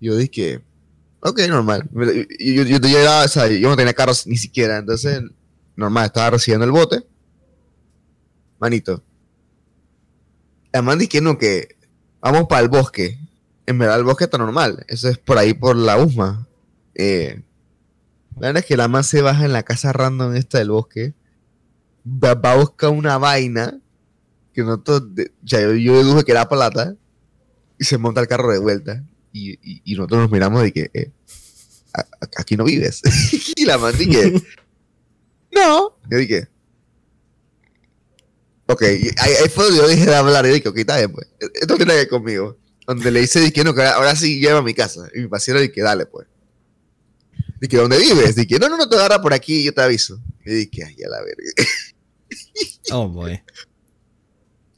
[0.00, 0.62] Yo dije,
[1.20, 1.88] ok, normal.
[2.38, 5.22] Yo, yo, no tenía carros ni siquiera, entonces,
[5.76, 7.06] normal, estaba recibiendo el bote.
[8.58, 9.02] Manito.
[10.72, 11.76] El man dice que no, que
[12.20, 13.18] vamos para el bosque.
[13.66, 14.84] En verdad, el bosque está normal.
[14.88, 16.46] Eso es por ahí, por la USMA.
[16.94, 17.42] Eh,
[18.36, 21.14] la verdad es que la man se baja en la casa random esta del bosque.
[22.06, 23.78] Va, va a buscar una vaina
[24.52, 25.04] que nosotros,
[25.46, 26.94] sea, yo, yo deduje que era plata
[27.78, 29.04] y se monta el carro de vuelta.
[29.32, 31.10] Y, y- y nosotros nos miramos de que eh,
[31.94, 32.06] a-
[32.38, 33.00] aquí no vives.
[33.56, 34.32] Y la man dije
[35.52, 36.48] no yo dije
[38.66, 41.28] ok ahí, ahí fue donde yo dije de hablar y dije ok está bien pues.
[41.54, 44.58] Esto tiene que ver conmigo donde le dice dije no que ahora, ahora sí lleva
[44.58, 46.26] a mi casa y mi pasiero dije dale pues
[47.60, 48.34] dije ¿dónde vives?
[48.34, 51.08] dije no no no te agarra por aquí yo te aviso y dije ay a
[51.08, 51.52] la verga
[52.90, 53.40] Oh, boy.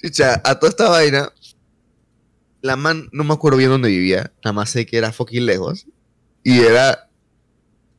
[0.03, 1.33] Chucha, a toda esta vaina,
[2.61, 5.87] la man, no me acuerdo bien dónde vivía, nada más sé que era fucking lejos.
[6.43, 7.09] Y era,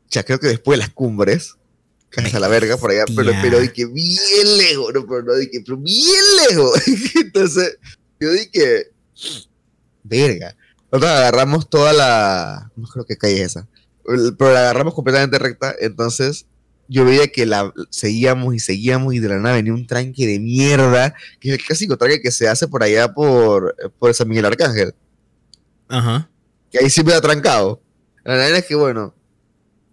[0.09, 1.55] ya creo que después de las cumbres,
[2.09, 5.61] casi a la verga por allá, pero, pero dije bien lejos, no, pero no dije,
[5.65, 6.81] pero bien lejos.
[7.15, 7.77] Entonces,
[8.19, 8.91] yo dije,
[10.05, 10.55] verga.
[10.91, 13.67] Nosotros agarramos toda la, no creo que calle es esa,
[14.03, 16.45] pero la agarramos completamente recta, entonces
[16.87, 20.39] yo veía que la seguíamos y seguíamos y de la nada venía un tranque de
[20.39, 24.45] mierda, que es el clásico tranque que se hace por allá por, por San Miguel
[24.45, 24.93] Arcángel,
[25.87, 26.29] Ajá.
[26.71, 27.81] que ahí siempre ha trancado.
[28.23, 29.13] La verdad es que bueno,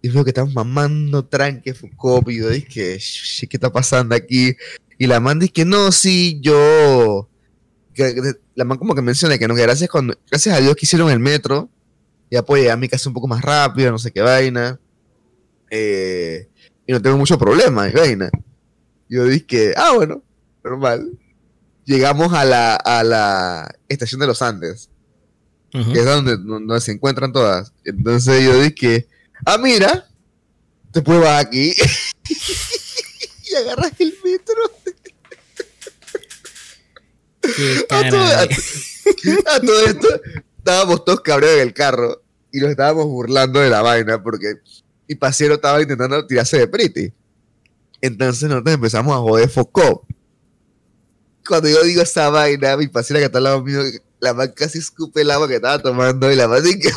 [0.01, 4.55] y veo que estamos mamando tranque, Foucault, y yo dije, "Sh, ¿qué está pasando aquí?
[4.97, 7.29] Y la man dice que no, sí, yo...
[7.93, 10.75] que- que- la man como que menciona que no, que gracias, cuando, gracias a Dios
[10.75, 11.69] que hicieron el metro,
[12.31, 14.79] ya puedo llegar a mi casa un poco más rápido, no sé qué vaina.
[15.69, 16.47] Eh,
[16.85, 18.29] y no tengo mucho problema, y vaina.
[19.09, 20.23] Yo dije, ah, bueno,
[20.63, 21.17] normal.
[21.85, 24.89] Llegamos a la, a la estación de los Andes,
[25.91, 27.73] que es donde, donde se encuentran todas.
[27.83, 29.07] Entonces yo dije,
[29.45, 30.07] ah, mira,
[30.91, 31.73] te puedes bajar aquí.
[32.29, 34.55] y agarras el metro.
[37.89, 38.41] A todo, cara.
[38.41, 38.43] a-
[39.55, 40.07] a todo esto,
[40.57, 44.53] estábamos todos cabreados en el carro y nos estábamos burlando de la vaina porque
[45.07, 47.11] mi pasiero estaba intentando tirarse de pretty.
[48.01, 50.01] Entonces nosotros empezamos a joder Foucault.
[51.47, 53.81] cuando yo digo esa vaina, mi paciente que está al lado mío,
[54.19, 56.89] la man casi escupe el agua que estaba tomando y la man dice que,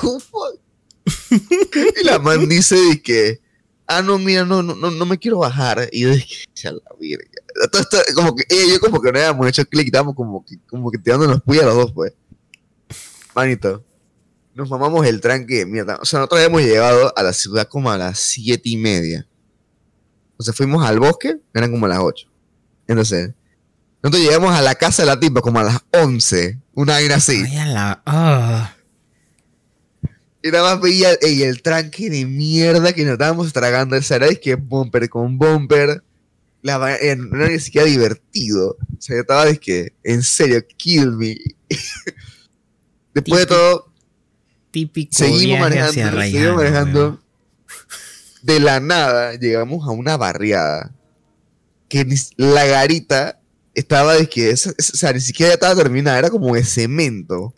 [2.01, 3.41] y la man dice que,
[3.87, 5.89] ah, no, mira, no, no, no, me quiero bajar.
[5.93, 6.81] Y yo dije, ya la
[7.57, 8.05] virga.
[8.15, 10.99] como que, ella yo como que no habíamos hecho clic, estábamos como que, como que
[10.99, 12.13] tirándonos puya a los dos, pues.
[13.35, 13.85] Manito,
[14.55, 15.99] nos mamamos el tranque de mierda.
[16.01, 19.29] O sea, nosotros habíamos llegado a la ciudad como a las siete y media.
[20.31, 22.29] Entonces fuimos al bosque, eran como a las ocho.
[22.87, 23.35] Entonces,
[24.03, 26.59] nosotros llegamos a la casa de la tipa como a las once.
[26.75, 27.43] Una vaina así.
[27.47, 28.73] Ay, la, ah.
[30.43, 33.97] Y nada más veía el tranque de mierda que nos estábamos tragando.
[33.97, 36.05] Esa era es que bumper con bumper.
[36.67, 38.71] La, eh, no era ni siquiera divertido.
[38.71, 41.37] O sea, yo estaba es que, en serio, kill me.
[43.15, 43.93] Después de todo,
[44.71, 47.21] típico seguimos manejando, seguimos manejando.
[48.43, 50.93] De la nada llegamos a una barriada.
[51.89, 52.05] Que
[52.37, 53.41] la garita
[53.75, 57.55] estaba de que, o sea, ni siquiera estaba terminada, era como de cemento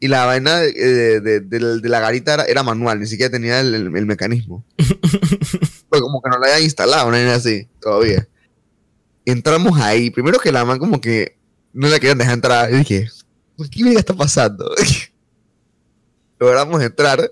[0.00, 4.64] y la vaina de, la garita era, manual, ni siquiera tenía el, mecanismo.
[5.90, 8.26] Pues como que no la había instalado, no era así, todavía.
[9.26, 11.36] Entramos ahí, primero que la man como que
[11.72, 12.72] no la querían dejar entrar.
[12.72, 13.08] Y dije,
[13.70, 14.72] ¿qué está pasando?
[16.38, 17.30] Logramos entrar.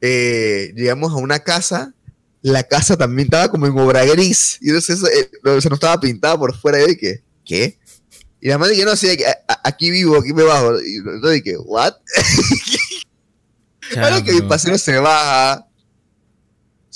[0.00, 1.94] Eh, llegamos a una casa.
[2.42, 4.58] La casa también estaba como en obra gris.
[4.60, 6.82] Y entonces eh, se nos estaba pintada por fuera.
[6.82, 7.78] Y dije, ¿qué?
[8.40, 9.18] Y la madre que no sé,
[9.64, 10.80] aquí vivo, aquí me bajo.
[10.80, 11.94] Y yo dije, ¿what?
[13.96, 15.66] Ahora que mi paseo se baja.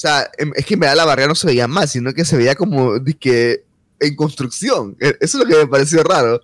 [0.00, 2.24] O sea, em, es que me da la barrera no se veía mal, sino que
[2.24, 3.66] se veía como que
[3.98, 4.96] en construcción.
[4.98, 6.40] E, eso es lo que me pareció raro.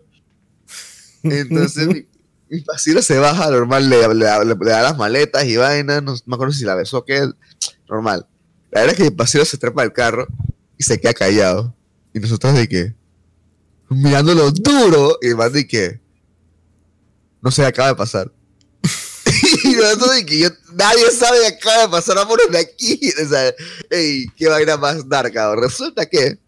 [1.23, 2.07] Entonces mi,
[2.51, 6.75] mi se baja, normal, le, da las maletas y vainas, no me acuerdo si la
[6.75, 7.27] besó o qué,
[7.89, 8.27] normal.
[8.73, 10.27] La verdad es que mi paseo se trepa al carro
[10.77, 11.75] y se queda callado.
[12.13, 12.95] Y nosotros de que,
[13.89, 15.99] mirándolo duro y más de que
[17.41, 18.33] no sé, acaba de pasar.
[19.77, 23.13] Y de que yo, nadie sabe que acaba de pasar, vámonos de aquí.
[23.25, 23.55] O sea,
[23.91, 26.39] ey, qué vaina más dark, Resulta que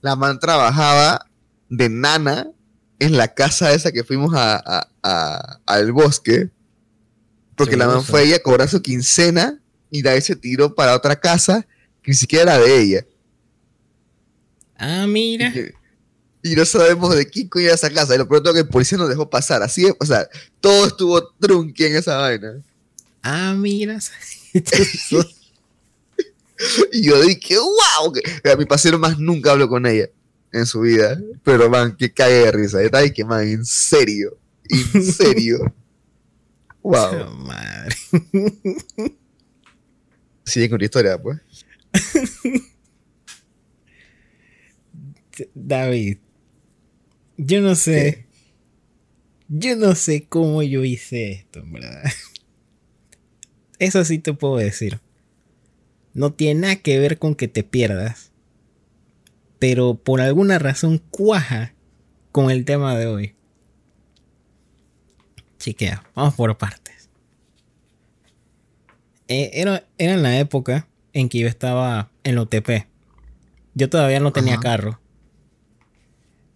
[0.00, 1.26] la man trabajaba
[1.68, 2.50] de nana
[2.98, 4.88] en la casa esa que fuimos a,
[5.66, 6.50] al bosque.
[7.54, 11.16] Porque la man fue ella a cobrar su quincena y da ese tiro para otra
[11.18, 11.66] casa
[12.02, 13.06] que ni siquiera era de ella.
[14.78, 15.72] Ah, mira y
[16.54, 18.14] no sabemos de quién coño era esa casa.
[18.14, 19.62] Y lo pronto que el policía nos dejó pasar.
[19.62, 20.28] Así es, o sea,
[20.60, 22.62] todo estuvo trunqui en esa vaina.
[23.22, 23.98] Ah, mira.
[26.92, 28.12] y yo dije, wow.
[28.52, 30.08] A mi pasero más nunca hablo con ella
[30.52, 31.20] en su vida.
[31.42, 32.78] Pero, man, que cae de risa.
[32.92, 34.38] Ahí que, man, en serio.
[34.68, 35.74] En serio.
[36.82, 37.30] wow.
[37.36, 37.96] madre.
[40.44, 41.38] Sigue con la historia, pues.
[45.54, 46.18] David,
[47.36, 48.26] yo no sé.
[49.48, 52.02] Yo no sé cómo yo hice esto, verdad.
[53.78, 55.00] Eso sí te puedo decir.
[56.14, 58.32] No tiene nada que ver con que te pierdas.
[59.58, 61.74] Pero por alguna razón cuaja
[62.32, 63.34] con el tema de hoy.
[65.58, 67.08] Chiquea, vamos por partes.
[69.28, 72.86] Eh, era, en la época en que yo estaba en la UTP.
[73.74, 75.00] Yo todavía no tenía carro.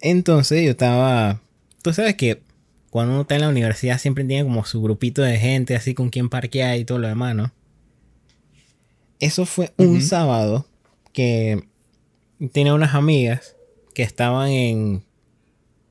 [0.01, 1.41] Entonces yo estaba.
[1.83, 2.43] Tú sabes que
[2.91, 6.11] cuando uno está en la universidad siempre tiene como su grupito de gente así con
[6.11, 7.53] quien parquear y todo lo demás, ¿no?
[9.21, 10.67] Eso fue un sábado
[11.13, 11.63] que
[12.53, 13.57] tenía unas amigas
[13.95, 15.05] que estaban en.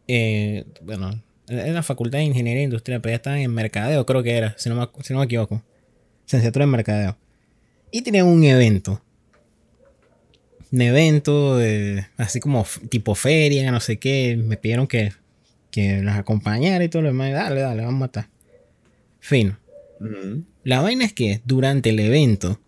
[0.08, 4.36] Eh, bueno, en la facultad de ingeniería industrial, pero ya estaban en mercadeo, creo que
[4.36, 5.62] era, si no me, si no me equivoco.
[6.26, 7.18] Licenciatura en mercadeo.
[7.92, 9.02] Y tenían un evento
[10.72, 14.38] un evento, de, así como tipo feria, no sé qué.
[14.38, 15.14] Me pidieron que,
[15.72, 17.32] que las acompañara y todo lo demás.
[17.32, 18.30] Dale, dale, vamos a matar.
[19.20, 19.58] Fino.
[20.64, 22.60] La vaina es que durante el evento,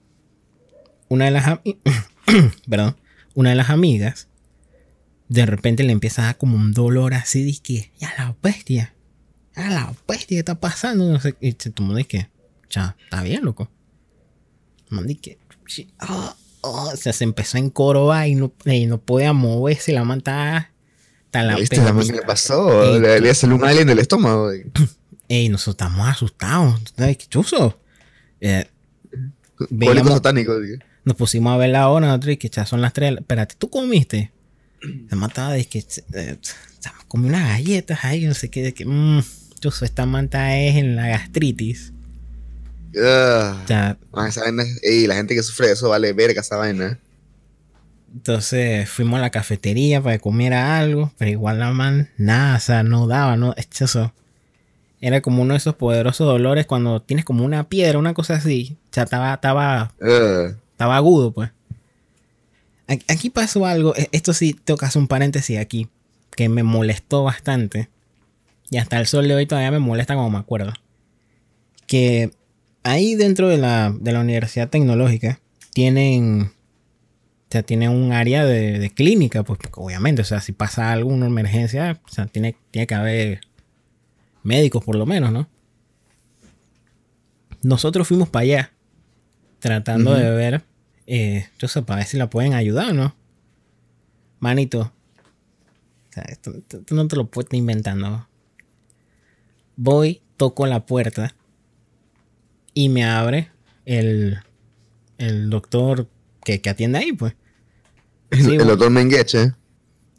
[1.07, 1.45] una de las
[2.69, 2.97] perdón,
[3.33, 4.27] una de las amigas
[5.31, 8.93] de repente le empieza a dar como un dolor así de que ya la bestia,
[9.55, 12.27] ya la bestia que está pasando, no sé, y se tomó de que,
[12.69, 13.71] ya, está bien, loco.
[14.89, 15.37] Man, que,
[15.99, 20.03] ah, oh, o sea, se empezó a encorobar y no, y no podía moverse la
[20.03, 20.71] manta.
[21.33, 22.99] La ¿Viste la qué le pasó?
[22.99, 24.51] le, le hace un alien del estómago.
[25.29, 26.81] Ey, nosotros estamos asustados.
[26.97, 27.79] ¿Qué chuzo?
[28.41, 28.65] Eh,
[30.05, 30.53] satánico.
[31.05, 33.15] Nos pusimos a ver la hora, nosotros, y que ya son las tres.
[33.17, 34.31] Espérate, ¿tú comiste?
[35.09, 36.37] Se mataba de que eh,
[37.07, 39.21] comí unas galletas ahí, no sé qué, de que, mmm,
[39.59, 41.93] chuzo, esta manta es en la gastritis.
[44.27, 46.99] Esa vaina, ey, la gente que sufre de eso vale verga esa vaina.
[48.13, 52.59] Entonces fuimos a la cafetería para que comiera algo, pero igual la man, nada, o
[52.59, 53.53] sea, no daba, no,
[53.85, 54.13] eso.
[54.99, 58.77] Era como uno de esos poderosos dolores cuando tienes como una piedra, una cosa así.
[58.85, 59.93] O sea, estaba, estaba,
[60.71, 61.49] estaba agudo, pues.
[62.87, 65.87] Aquí- pasó algo, e- esto sí hacer un paréntesis aquí,
[66.35, 67.89] que me molestó bastante.
[68.69, 70.73] Y hasta el sol de hoy todavía me molesta como me acuerdo.
[71.87, 72.31] Que
[72.83, 75.39] ahí dentro de la, de la Universidad Tecnológica
[75.73, 80.91] tienen, o sea, tienen un área de, de clínica, pues obviamente, o sea, si pasa
[80.91, 83.41] alguna emergencia, o sea, tiene, tiene que haber
[84.43, 85.47] médicos por lo menos, ¿no?
[87.63, 88.73] Nosotros fuimos para allá
[89.59, 90.63] tratando de ver,
[91.05, 93.15] eh, entonces para ver si la pueden ayudar, ¿no?
[94.39, 94.91] Manito,
[96.09, 96.51] o sea, esto
[96.89, 98.27] no te lo puedes estar inventando.
[99.75, 101.35] Voy, toco la puerta
[102.73, 103.49] y me abre
[103.85, 104.39] el,
[105.17, 106.07] el doctor
[106.43, 107.35] que, que atiende ahí, pues.
[108.31, 108.65] el, Sí, el bueno.
[108.71, 109.53] doctor Mengeche.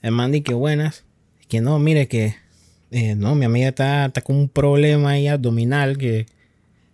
[0.02, 1.04] El man que buenas.
[1.48, 2.36] Que no, mire que.
[2.90, 6.26] eh, no, mi amiga está, está con un problema ahí abdominal que,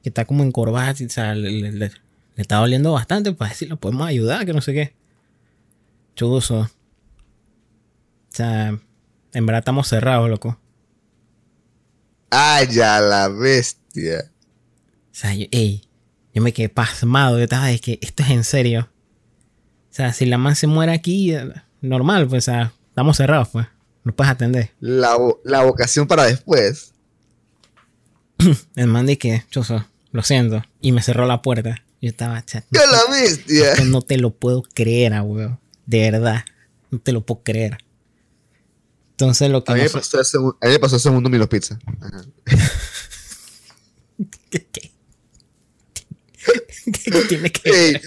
[0.02, 0.92] que está como encorvada.
[0.92, 1.88] O sea, le, le- le-
[2.36, 4.92] le está doliendo bastante para decir, lo podemos ayudar, que no sé qué.
[6.14, 6.60] Chuzo.
[6.60, 6.68] O
[8.30, 8.78] sea,
[9.32, 10.58] en verdad estamos cerrados, loco.
[12.30, 14.30] ¡Ay, ya la bestia!
[15.18, 15.82] O sea, yo, ey,
[16.32, 17.38] yo me quedé pasmado.
[17.38, 18.88] Yo estaba de que esto es en serio.
[19.90, 21.34] O sea, si la man se muere aquí,
[21.80, 23.66] normal, pues, o sea, estamos cerrados, pues.
[24.04, 24.70] No puedes atender.
[24.78, 26.92] La, la vocación para después.
[28.76, 30.62] El man de que, chuzo, lo siento.
[30.80, 31.82] Y me cerró la puerta.
[32.00, 32.64] Yo estaba, chat.
[32.70, 33.74] ¡Ya la bestia!
[33.86, 35.58] No te lo puedo creer, ah, weón.
[35.84, 36.44] De verdad.
[36.92, 37.78] No te lo puedo creer.
[39.10, 41.76] Entonces lo que A mí, me pasó a mí me pasó Milos Pizza.
[42.00, 42.22] Ajá.
[44.50, 44.88] ¿Qué?
[46.92, 47.10] ¿Qué?
[47.10, 48.02] ¿Qué tiene que Ey, ver?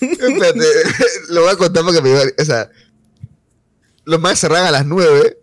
[0.00, 0.64] espérate,
[1.28, 2.70] lo voy a contar porque me iba O sea,
[4.04, 5.38] los manes cerraban a las 9.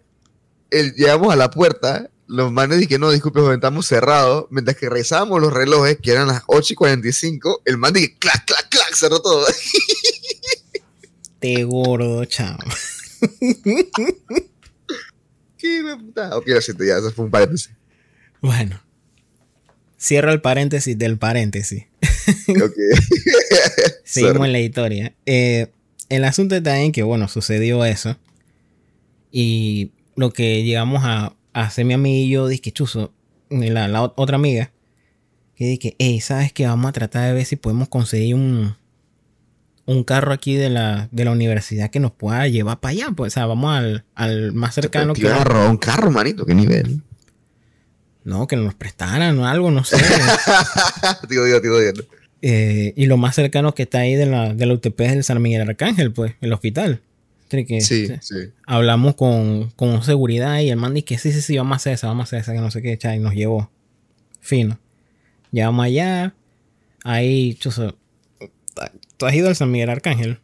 [0.71, 2.09] el- llegamos a la puerta.
[2.27, 4.45] Los manes dijeron, no, disculpe, joven, estamos cerrados.
[4.49, 8.45] Mientras que revisábamos los relojes, que eran las 8 y 45, el man dije, clac,
[8.45, 9.45] clac, clac, cerró todo.
[11.39, 12.57] Te gordo, chao.
[15.57, 16.36] ¿Qué me puta?
[16.38, 17.71] Ok, lo siento, ya, eso fue un paréntesis.
[18.41, 18.81] Bueno.
[19.99, 21.86] Cierro el paréntesis del paréntesis.
[24.03, 25.13] Seguimos en la historia.
[25.25, 25.67] Eh,
[26.09, 28.17] el asunto está en que, bueno, sucedió eso.
[29.31, 33.13] Y lo que llegamos a, a hacer mi amiga y yo, dije, chuzo,
[33.49, 34.71] la, la ot- otra amiga,
[35.55, 36.65] que dije, hey, ¿sabes qué?
[36.67, 38.75] Vamos a tratar de ver si podemos conseguir un,
[39.86, 43.07] un carro aquí de la, de la universidad que nos pueda llevar para allá.
[43.15, 45.21] Pues, o sea, vamos al, al más cercano que...
[45.41, 47.01] a robar un carro, manito, qué nivel.
[48.25, 49.97] No, que nos prestaran o algo, no sé.
[51.29, 52.07] digo, digo, digo, digo.
[52.41, 55.23] Eh, y lo más cercano que está ahí de la, de la UTP es el
[55.23, 57.01] San Miguel Arcángel, pues, el hospital.
[57.49, 58.13] Que- Sí, sí.
[58.21, 58.36] sí.
[58.65, 61.93] Hablamos con, con seguridad y el man dice que sí, sí, sí, vamos a hacer
[61.93, 63.69] esa, vamos a hacer esa, que no sé qué, y nos llevó.
[64.41, 64.79] Fino.
[65.51, 66.33] Llegamos allá.
[67.03, 67.95] Ahí, chuzo.
[69.17, 70.39] ¿Tú has ido al San Miguel Arcángel?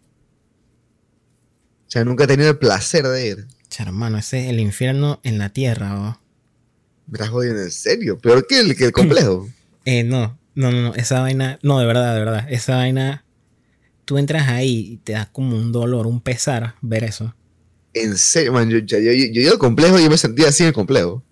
[1.88, 3.48] O sea, nunca he tenido el placer de ir.
[3.70, 6.19] Cha, hermano, ese es el infierno en la tierra, ¿o?
[7.10, 8.17] Me estás jodiendo en serio.
[8.19, 9.50] Peor que el, que el complejo.
[9.86, 13.26] Eh, no, no, no, no, esa vaina, no, de verdad, de verdad, esa vaina,
[14.06, 17.34] tú entras ahí y te da como un dolor, un pesar ver eso.
[17.95, 18.69] En serio, man.
[18.69, 21.24] Yo, yo, yo, yo, al complejo y yo me sentía así en el complejo.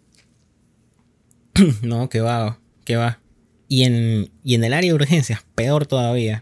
[1.84, 3.20] No, que va, que va.
[3.68, 6.40] Y en, y en el área de urgencias, peor todavía.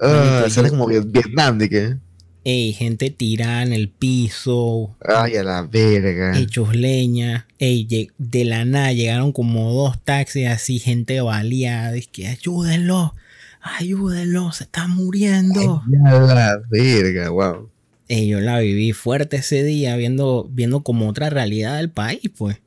[0.00, 1.96] Ah, Manito, sale como Viet- Vietnam, de que.
[2.44, 6.38] Ey, gente tirada en el piso, Ay, a la verga.
[6.38, 7.47] hechos leña.
[7.58, 11.96] Ey, de la nada llegaron como dos taxis así, gente baleada.
[11.96, 13.14] Es que ayúdenlo,
[13.60, 15.82] ayúdenlo, se está muriendo.
[16.06, 17.68] Ay, la verga, wow.
[18.08, 22.58] Ey, yo la viví fuerte ese día, viendo, viendo como otra realidad del país, pues.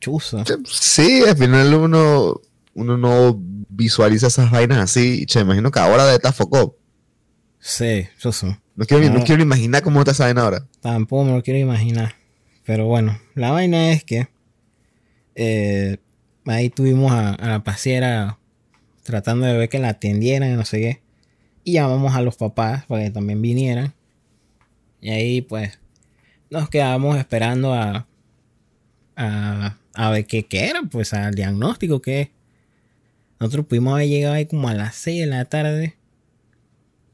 [0.00, 0.44] Chuzo.
[0.66, 2.40] Sí, al final uno,
[2.74, 5.24] uno no visualiza esas vainas así.
[5.26, 6.76] Che, imagino que ahora de estar focó.
[7.60, 8.58] Sí, chuzo.
[8.76, 9.24] No quiero, no No.
[9.24, 10.66] quiero imaginar cómo está esa vaina ahora.
[10.80, 12.14] Tampoco me lo quiero imaginar.
[12.64, 14.28] Pero bueno, la vaina es que
[15.34, 15.98] eh,
[16.46, 18.38] ahí tuvimos a, la pasiera
[19.02, 21.02] tratando de ver que la atendieran y no sé qué.
[21.64, 23.94] Y llamamos a los papás para que también vinieran.
[25.00, 25.78] Y ahí pues
[26.50, 28.06] nos quedamos esperando a,
[29.16, 32.30] a, a ver qué, qué era, pues al diagnóstico que
[33.40, 35.96] nosotros pudimos haber llegado ahí como a las 6 de la tarde.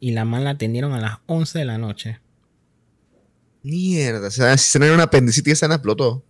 [0.01, 2.19] Y la man la atendieron a las 11 de la noche.
[3.69, 6.25] Mierda, o sea, si se era una apendicitis, esa no explotó.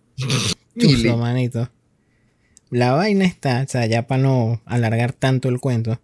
[0.77, 1.69] Chuzo, manito.
[2.69, 6.01] La vaina está, o sea, ya para no alargar tanto el cuento,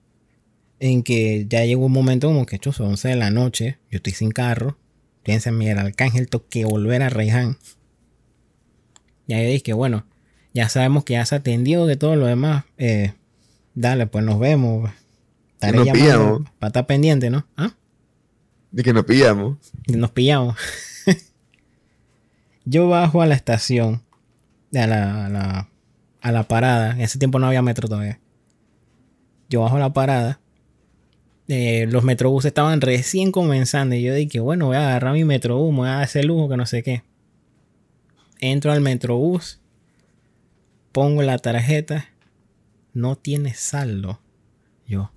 [0.80, 4.14] en que ya llegó un momento como que, chuzo, 11 de la noche, yo estoy
[4.14, 4.78] sin carro,
[5.24, 7.58] piensa Miguel Arcángel, toque volver a Reiján.
[9.28, 10.06] Y ahí dije, bueno,
[10.54, 12.64] ya sabemos que ya se atendió de todo lo demás.
[12.78, 13.14] Eh,
[13.74, 14.90] dale, pues nos vemos.
[15.52, 16.50] Estaré nos pillamos.
[16.60, 17.46] Para estar pendiente, ¿no?
[17.58, 17.76] ¿Ah?
[18.72, 19.58] De que nos pillamos.
[19.88, 20.56] Nos pillamos.
[22.66, 24.04] Yo bajo a la estación,
[24.74, 25.70] a la, a la,
[26.22, 26.92] a la parada.
[26.92, 28.20] En ese tiempo no había metro todavía.
[29.50, 30.40] Yo bajo a la parada
[31.48, 35.72] eh, los metrobús estaban recién comenzando y yo dije, bueno, voy a agarrar mi metrobús,
[35.72, 37.04] me voy a ese lujo que no sé qué.
[38.40, 39.60] Entro al metrobús,
[40.92, 42.10] pongo la tarjeta,
[42.94, 44.20] no tiene saldo.
[44.88, 45.12] Yo.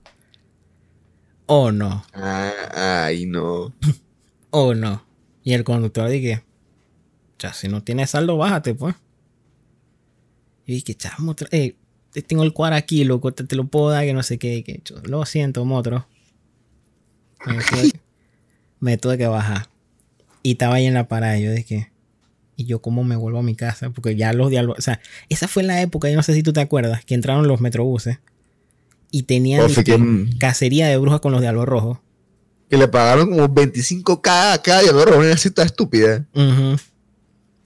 [1.46, 2.05] Oh no.
[2.12, 3.74] Ah, ay, no.
[4.51, 5.05] oh no.
[5.42, 6.44] Y el conductor dije,
[7.39, 8.95] ya, si no tiene saldo, bájate, pues.
[10.66, 11.76] Y dije, chamo, eh,
[12.26, 14.62] tengo el cuadro aquí, loco, te, lo puedo dar, que no sé qué.
[14.64, 16.07] Que, lo siento, motro.
[18.80, 19.68] Me tuve, que bajar.
[20.43, 21.39] Y estaba ahí en la parada.
[21.39, 21.91] Y yo dije,
[22.57, 23.91] ¿y yo cómo me vuelvo a mi casa?
[23.91, 24.78] Porque ya los diálogos.
[24.78, 27.49] O sea, esa fue la época, yo no sé si tú te acuerdas, que entraron
[27.49, 28.18] los metrobuses
[29.11, 29.68] y tenían
[30.39, 31.99] cacería de brujas con los diálogos rojos.
[32.68, 36.26] Que le pagaron como 25 cada, cada diálogo rojo, una cita estúpida.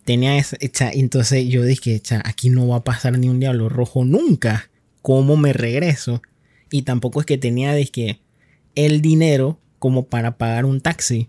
[0.04, 0.56] Tenía esa.
[0.92, 4.70] entonces yo dije, aquí no va a pasar ni un diablo rojo nunca.
[5.00, 6.22] ¿Cómo me regreso?
[6.70, 8.20] Y tampoco es que tenía, dije,
[8.74, 11.28] el dinero como para pagar un taxi.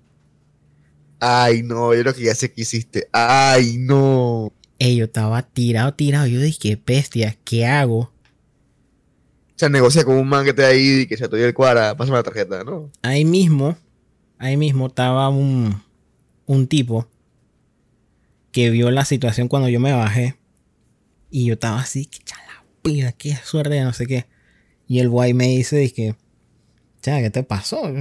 [1.19, 3.07] Ay, no, yo creo que ya sé que hiciste.
[3.11, 4.51] Ay, no.
[4.79, 6.27] Ey, yo estaba tirado, tirado.
[6.27, 7.99] Yo dije, qué bestia, ¿qué hago?
[7.99, 11.95] O sea, negocia con un man que esté ahí y que se te el cuadra,
[11.95, 12.91] pásame la tarjeta, ¿no?
[13.03, 13.77] Ahí mismo,
[14.39, 15.81] ahí mismo estaba un,
[16.45, 17.07] un tipo
[18.53, 20.37] que vio la situación cuando yo me bajé.
[21.29, 22.19] Y yo estaba así, que
[22.83, 24.27] pida, qué suerte, no sé qué.
[24.87, 26.15] Y el guay me dice, que
[27.01, 27.91] ¿qué te pasó?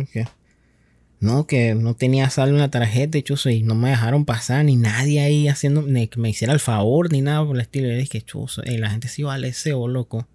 [1.20, 4.76] no, que no tenía saldo en la tarjeta, chuzo, y no me dejaron pasar, ni
[4.76, 7.90] nadie ahí haciendo, ni que me hiciera el favor, ni nada por el estilo.
[7.90, 10.28] Y dije, chuzo, y la gente sí vale ese loco.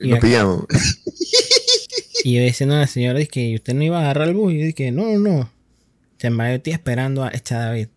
[0.00, 0.64] Y, pillamos.
[2.24, 4.52] y yo diciendo a la señora, que usted no iba a agarrar el bus.
[4.52, 5.50] Y yo dije, no, no, no.
[6.18, 7.88] yo estoy esperando a esta David.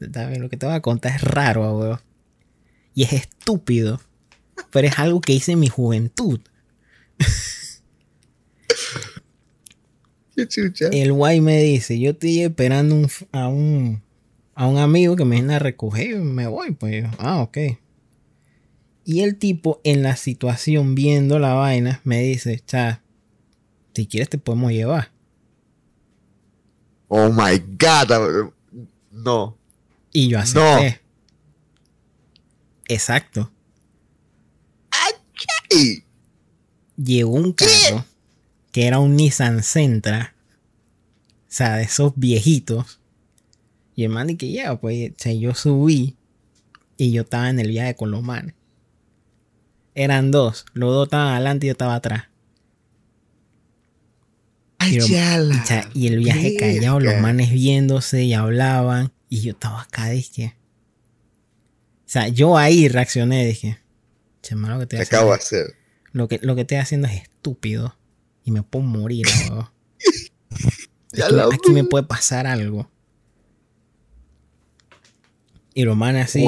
[0.00, 2.00] Lo que te voy a contar es raro, weón.
[2.94, 4.00] Y es estúpido.
[4.70, 6.40] Pero es algo que hice en mi juventud.
[10.90, 14.02] El guay me dice, yo estoy esperando a, un,
[14.54, 16.70] a un amigo que me viene a recoger y me voy.
[16.72, 17.58] Pues ah, ok.
[19.04, 23.02] Y el tipo en la situación, viendo la vaina, me dice, cha,
[23.94, 25.10] si quieres te podemos llevar.
[27.08, 28.52] Oh my god.
[29.10, 29.59] No.
[30.12, 31.00] Y yo acepté.
[32.88, 33.50] Exacto.
[36.96, 38.04] Llegó un carro
[38.72, 40.34] que era un Nissan Sentra,
[41.42, 43.00] o sea, de esos viejitos.
[43.94, 46.16] Y el man que ya, pues, yo subí
[46.96, 48.54] y yo estaba en el viaje con los manes.
[49.94, 52.24] Eran dos, los dos estaban adelante y yo estaba atrás.
[54.78, 54.98] Ay,
[55.94, 59.12] y, el viaje callado, los manes viéndose y hablaban.
[59.30, 60.56] Y yo estaba acá, dije.
[62.00, 63.78] O sea, yo ahí reaccioné, dije.
[64.42, 65.76] Che, malo que te acabo de hacer.
[66.12, 67.96] Lo que, lo que estoy haciendo es estúpido
[68.44, 69.26] y me puedo morir.
[71.52, 72.90] aquí, me puede pasar algo.
[75.72, 76.44] Y los manes así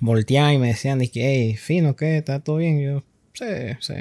[0.00, 2.18] volteaban y me decían, que, hey, fino, ¿qué?
[2.18, 2.80] ¿Está todo bien?
[2.80, 3.44] yo, sí,
[3.78, 3.94] sí.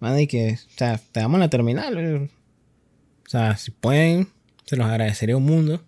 [0.00, 2.30] Man, que, o sea, te damos la terminal.
[3.26, 4.28] O sea, si pueden,
[4.64, 5.84] se los agradecería un mundo.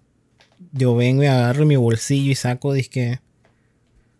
[0.76, 3.20] Yo vengo y agarro mi bolsillo y saco, disque,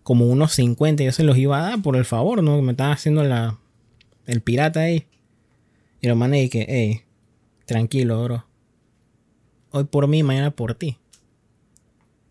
[0.03, 1.05] como unos 50.
[1.05, 2.57] Yo se los iba a dar por el favor, ¿no?
[2.57, 3.59] Que me estaba haciendo la,
[4.27, 5.07] el pirata ahí.
[6.01, 7.03] Y lo mandé y que, hey,
[7.67, 8.47] tranquilo, bro.
[9.71, 10.99] Hoy por mí, mañana por ti.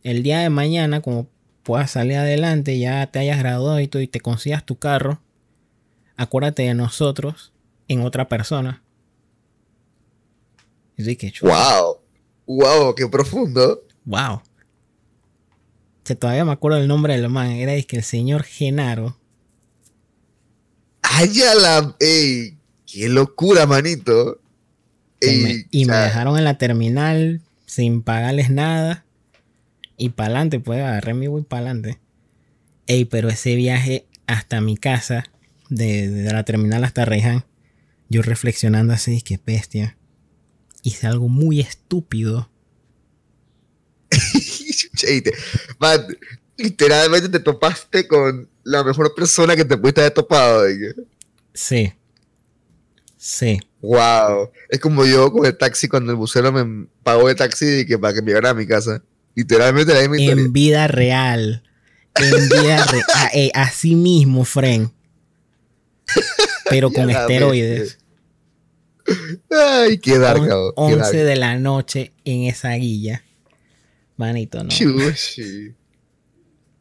[0.03, 1.28] El día de mañana, como
[1.63, 5.19] puedas salir adelante, ya te hayas graduado y, y te consigas tu carro,
[6.15, 7.53] acuérdate de nosotros
[7.88, 8.84] en otra persona.
[10.97, 11.97] Y dije, wow,
[12.45, 13.84] wow, qué profundo.
[14.06, 14.41] Wow.
[16.10, 17.51] O todavía me acuerdo el nombre del man.
[17.51, 19.18] Era que el señor Genaro.
[21.01, 21.95] ¡Ay, la!
[21.99, 22.58] ¡Ey!
[22.86, 24.39] ¡Qué locura, manito!
[25.72, 29.06] y me dejaron en la terminal sin pagarles nada.
[29.97, 31.99] Y para adelante, pues agarré mi voy para adelante.
[32.88, 35.26] Ey, pero ese viaje hasta mi casa,
[35.70, 37.45] de, la terminal hasta Rejan,
[38.10, 39.97] yo reflexionando así, que bestia.
[40.84, 42.49] Hice algo muy estúpido.
[45.80, 46.07] Man,
[46.57, 50.66] literalmente te topaste con la mejor persona que te pudiste haber topado.
[51.53, 51.93] Sí.
[53.18, 53.59] Sí.
[53.82, 54.51] Wow.
[54.70, 57.97] Es como yo con el taxi cuando el bucero me pagó el taxi y que
[57.97, 59.01] para que me llevara a mi casa.
[59.36, 60.43] Literalmente la misma historia.
[60.43, 61.63] En vida real.
[62.16, 63.05] En vida real.
[63.34, 64.91] Eh, así mismo, Fren.
[66.70, 67.97] Pero con esteroides.
[69.51, 70.18] Ay, qué qué
[70.76, 71.11] 11 darga.
[71.11, 73.24] de la noche en esa guilla.
[74.18, 74.70] Manito, no.
[74.70, 75.74] Chushi.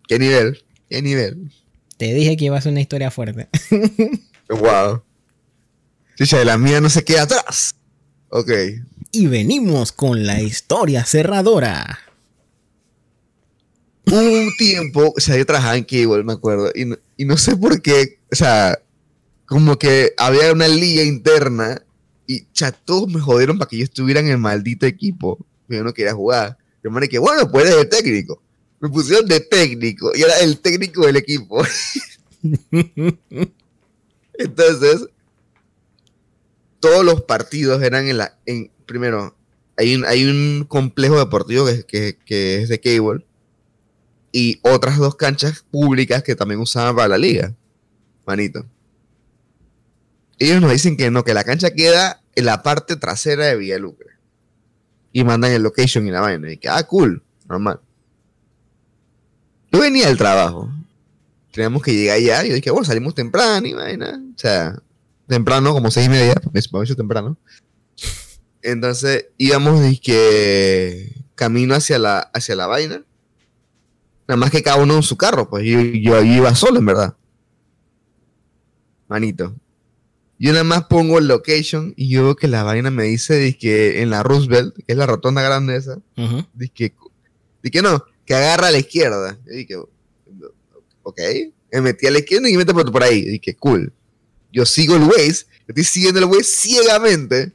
[0.06, 0.62] ¿Qué nivel?
[0.88, 1.50] ¿Qué nivel?
[1.96, 3.48] Te dije que iba a ser una historia fuerte.
[4.46, 5.02] Wow.
[6.18, 7.74] Chucha, de la mía no se queda atrás.
[8.28, 8.50] Ok.
[9.10, 11.98] Y venimos con la historia cerradora.
[14.06, 17.38] Hubo un tiempo, o sea, yo trabajaba en Cable, me acuerdo, y no, y no
[17.38, 18.78] sé por qué, o sea,
[19.46, 21.82] como que había una liga interna
[22.26, 25.38] y cha, todos me jodieron para que yo estuviera en el maldito equipo.
[25.68, 26.58] Yo no quería jugar.
[26.84, 28.42] Yo me que bueno, pues eres el técnico.
[28.78, 31.64] Me pusieron de técnico y era el técnico del equipo.
[34.34, 35.06] Entonces,
[36.80, 38.36] todos los partidos eran en la.
[38.46, 39.34] En, primero,
[39.76, 43.24] hay un, hay un complejo deportivo que, que- que es de Cable
[44.32, 47.54] y otras dos canchas públicas que también usaban para la liga.
[48.26, 48.66] Manito.
[50.38, 54.13] Ellos nos dicen que no, que la cancha queda en la parte trasera de Villalucre.
[55.14, 56.52] Y mandan el location y la vaina.
[56.52, 57.80] Y que, ah, cool, normal.
[59.72, 60.70] Yo venía del trabajo.
[61.52, 62.44] Teníamos que llegar allá.
[62.44, 64.20] Y yo dije, bueno, salimos temprano y vaina.
[64.34, 64.76] O sea,
[65.28, 67.38] temprano, como seis y media, es mucho temprano.
[68.60, 73.04] Entonces íbamos que camino hacia la, hacia la vaina.
[74.26, 76.86] Nada más que cada uno en su carro, pues yo, yo, yo iba solo, en
[76.86, 77.14] verdad.
[79.06, 79.54] Manito.
[80.38, 84.02] Yo nada más pongo el location y yo veo que la vaina me dice que
[84.02, 86.44] en la Roosevelt, que es la rotonda grande esa, Ujú.
[86.54, 86.92] Dice
[87.70, 89.38] que no, que agarra a la izquierda.
[89.46, 89.76] Y dije,
[91.02, 91.20] ok.
[91.72, 93.22] Me metí a la izquierda y me metí por, por ahí.
[93.22, 93.92] Dije, cool.
[94.52, 97.52] Yo sigo el Waze, estoy siguiendo el Waze ciegamente.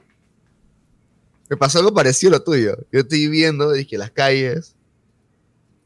[1.49, 2.77] Me pasó algo parecido a lo tuyo.
[2.91, 4.75] Yo estoy viendo, dije, las calles.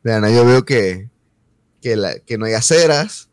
[0.04, 1.10] Vean, yo veo que,
[1.82, 3.30] que, la- que no hay aceras.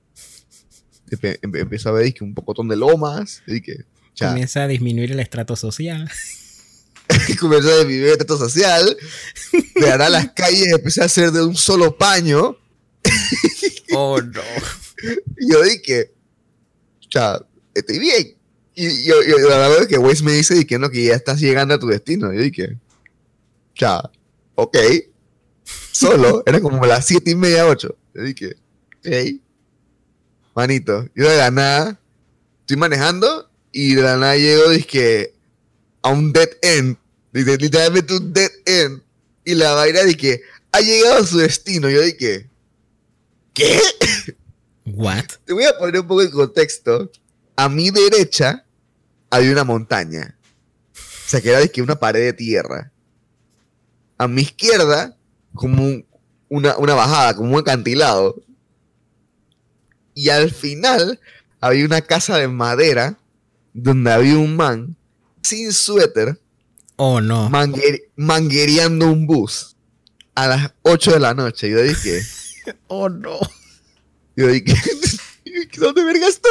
[1.42, 3.42] Empiezo a ver dije, un pocotón de lomas.
[3.46, 3.62] Y
[4.18, 6.10] Comienza a disminuir el estrato social.
[7.40, 8.96] comenzó a vivir esto social.
[9.74, 12.56] De ahora las calles empecé a hacer de un solo paño.
[13.92, 14.40] Oh, no.
[15.36, 16.12] Y yo dije,
[17.08, 17.44] cha,
[17.74, 18.36] estoy bien.
[18.76, 21.40] Y yo, yo la verdad es que Wes me dice que no, que ya estás
[21.40, 22.32] llegando a tu destino.
[22.32, 22.78] Yo dije,
[23.74, 24.08] cha,
[24.54, 24.78] ok.
[25.90, 27.96] Solo, era como las siete y media, ocho.
[28.14, 28.54] Yo dije,
[28.98, 29.40] ok.
[30.54, 32.00] Manito, yo de la nada
[32.60, 35.34] estoy manejando y de la nada llego, dije,
[36.02, 36.96] a un dead end.
[37.32, 39.02] Dice, literalmente un dead end.
[39.44, 40.42] Y la vaina dije,
[40.72, 41.88] ha llegado a su destino.
[41.88, 42.48] Yo dije,
[43.54, 43.78] ¿qué?
[44.86, 45.24] What?
[45.44, 47.10] Te voy a poner un poco en contexto.
[47.56, 48.64] A mi derecha
[49.30, 50.36] había una montaña.
[50.94, 52.90] O sea, que era de que una pared de tierra.
[54.18, 55.16] A mi izquierda,
[55.54, 56.06] como un-
[56.48, 58.42] una, una bajada, como un acantilado.
[60.14, 61.20] Y al final
[61.60, 63.18] había una casa de madera
[63.72, 64.96] donde había un man
[65.42, 66.38] sin suéter
[66.96, 67.48] Oh, no.
[67.50, 69.76] manguer- manguereando un bus
[70.34, 71.70] a las 8 de la noche.
[71.70, 72.20] Yo dije,
[72.88, 73.38] Oh, no.
[74.36, 74.74] yo dije,
[75.78, 76.50] ¿dónde verga estoy?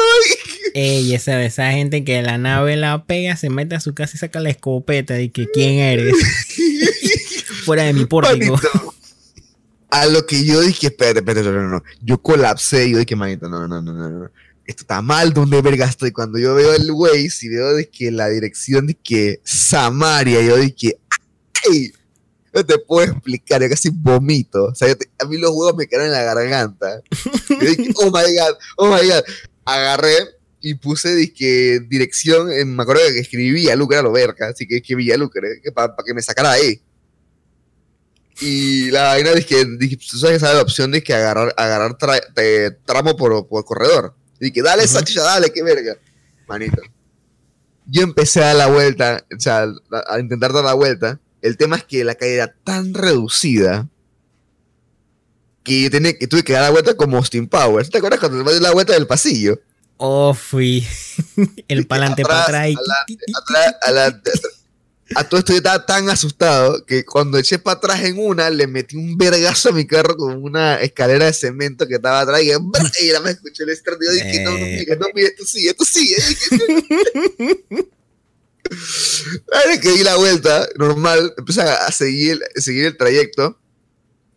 [0.74, 4.18] Ey, esa, esa gente que la nave la pega, se mete a su casa y
[4.18, 6.14] saca la escopeta y que quién eres.
[7.64, 8.54] Fuera de mi pórtico.
[8.56, 8.94] Manito,
[9.90, 11.82] A lo que yo dije, espérate, espérate, no, no, no.
[12.02, 14.30] Yo colapsé yo dije, manito, no, no, no, no, no.
[14.66, 16.12] Esto está mal, ¿dónde verga estoy?
[16.12, 20.56] Cuando yo veo el Waze y veo de que la dirección de que Samaria, yo
[20.56, 20.96] dije,
[21.68, 21.92] ¡ay!
[22.52, 24.66] No te puedo explicar, yo casi vomito.
[24.66, 27.00] O sea, te- a mí los huevos me quedan en la garganta.
[27.48, 29.22] Yo dije, oh my god, oh my god.
[29.64, 30.14] Agarré
[30.60, 34.76] y puse dizque, dirección, en, me acuerdo que escribí Villalucre a lo verga, así que
[34.76, 36.80] escribí Villalucre, para que me sacara ahí.
[38.40, 41.52] Y la vaina es que, dije, tú sabes que sabe la opción de que agarrar,
[41.56, 44.14] agarrar tra- tramo por, por corredor.
[44.40, 44.92] Y que dale, Ujú.
[44.94, 45.96] Sacha, dale, qué verga.
[46.48, 46.80] Manito.
[47.86, 51.20] Yo empecé a dar la vuelta, o sea, a, a intentar dar la vuelta.
[51.42, 53.88] El tema es que la calle era tan reducida
[55.62, 57.90] que, yo tenía, que tuve que dar la vuelta como Austin Powers.
[57.90, 59.60] ¿Te acuerdas cuando te la vuelta del pasillo?
[59.98, 60.86] Oh, fui.
[61.68, 62.68] El pa'lante para atrás.
[62.70, 62.74] y-
[63.36, 64.52] atrás, adelante, atrás.
[65.16, 68.66] A todo esto yo estaba tan asustado que cuando eché para atrás en una, le
[68.68, 72.46] metí un vergazo a mi carro con una escalera de cemento que estaba atrás y,
[72.50, 73.98] y ya me escuché el estreno.
[74.02, 74.76] Yo dije, no, no, Eh.
[74.86, 76.14] mira, no, mira, esto sí, esto sí.
[79.52, 83.58] Ahora que di la vuelta, normal, empecé a a seguir, a seguir el trayecto.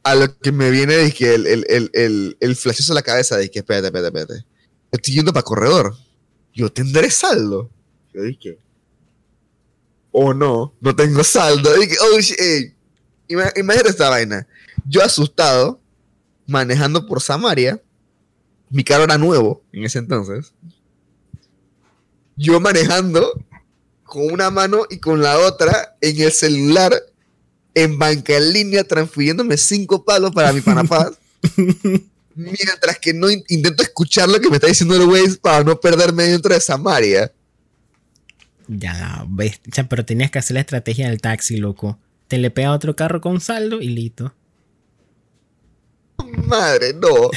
[0.03, 3.01] A lo que me viene es que el, el, el, el, el flashazo a la
[3.03, 4.45] cabeza de que espérate, espérate, espérate.
[4.91, 5.95] Estoy yendo para corredor.
[6.53, 7.69] Yo tendré saldo.
[8.13, 8.57] Yo dije,
[10.13, 11.69] o no, no tengo saldo.
[11.83, 12.73] Y que, oh, shit,
[13.27, 14.47] Imagínate esta vaina.
[14.87, 15.81] Yo asustado,
[16.47, 17.81] manejando por Samaria.
[18.69, 20.53] Mi carro era nuevo en ese entonces.
[22.35, 23.31] Yo manejando
[24.03, 26.93] con una mano y con la otra en el celular,
[27.73, 31.11] en banca en línea, transfiriéndome cinco palos para mi panapaz.
[32.35, 35.79] mientras que no in- intento escuchar lo que me está diciendo el Waze para no
[35.79, 37.31] perderme dentro de Samaria.
[38.67, 41.99] Ya, ves, ya, pero tenías que hacer la estrategia del taxi, loco.
[42.27, 44.33] Te le pega otro carro con saldo y listo.
[46.47, 47.29] Madre, no.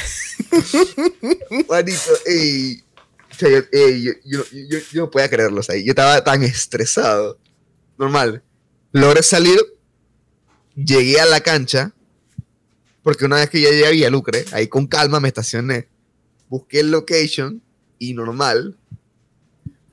[1.69, 2.83] Manito, ey.
[3.39, 5.59] Yo, yo, yo- yo- no podía creerlo.
[5.59, 7.37] o sea, yo estaba tan estresado.
[7.97, 8.41] Normal.
[8.91, 9.59] Logré salir.
[10.75, 11.93] Llegué a la cancha.
[13.03, 15.87] Porque una vez que ya llegué a Villalucre, ahí con calma me estacioné.
[16.49, 17.61] Busqué el location
[17.99, 18.77] y normal.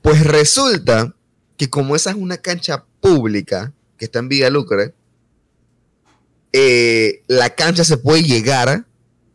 [0.01, 1.15] Pues resulta
[1.57, 4.93] que como esa es una cancha pública que está en Villalucre,
[6.51, 8.85] eh, la cancha se puede llegar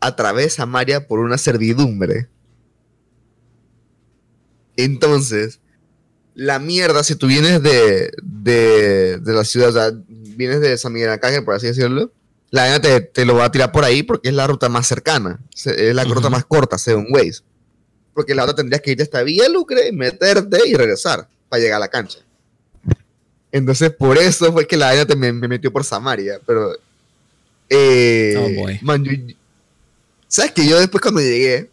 [0.01, 2.29] a través de Samaria por una servidumbre.
[4.77, 5.61] Entonces,
[6.35, 10.93] la mierda, si tú vienes de, de, de la ciudad, o sea, vienes de San
[10.93, 12.13] Miguel Arcángel, por así decirlo,
[12.51, 14.87] la vaina te, te lo va a tirar por ahí porque es la ruta más
[14.87, 17.43] cercana, es la ruta más corta, según Waze.
[18.15, 21.81] Porque la otra tendrías que irte hasta Villa Lucre, meterte y regresar para llegar a
[21.81, 22.21] la cancha.
[23.53, 26.73] Entonces, por eso fue que la vaina te me, me metió por Samaria, pero...
[27.69, 28.79] eh, Oh, boy.
[28.81, 29.13] man, yo-
[30.29, 31.69] ¿Sabes que yo después cuando llegué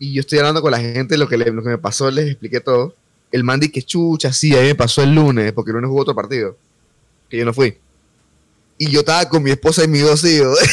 [0.00, 2.26] y yo estoy hablando con la gente lo que, le- lo que me pasó, les
[2.28, 2.94] expliqué todo?
[3.30, 6.00] El man que chucha, sí, a mí me pasó el lunes, porque el lunes hubo
[6.00, 6.56] otro partido,
[7.28, 7.78] que yo no fui.
[8.76, 10.58] Y yo estaba con mi esposa y mis dos hijos.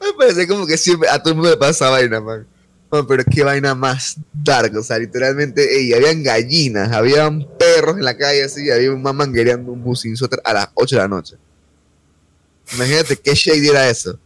[0.00, 2.46] Me parece como que siempre a todo el mundo le pasa esa vaina, man.
[2.90, 8.04] Man, pero qué vaina más dark, o sea, literalmente, ey, habían gallinas, habían perros en
[8.04, 11.02] la calle así, había un man manguereando un bus sin suéter a las 8 de
[11.02, 11.36] la noche.
[12.74, 14.18] Imagínate qué shady era eso.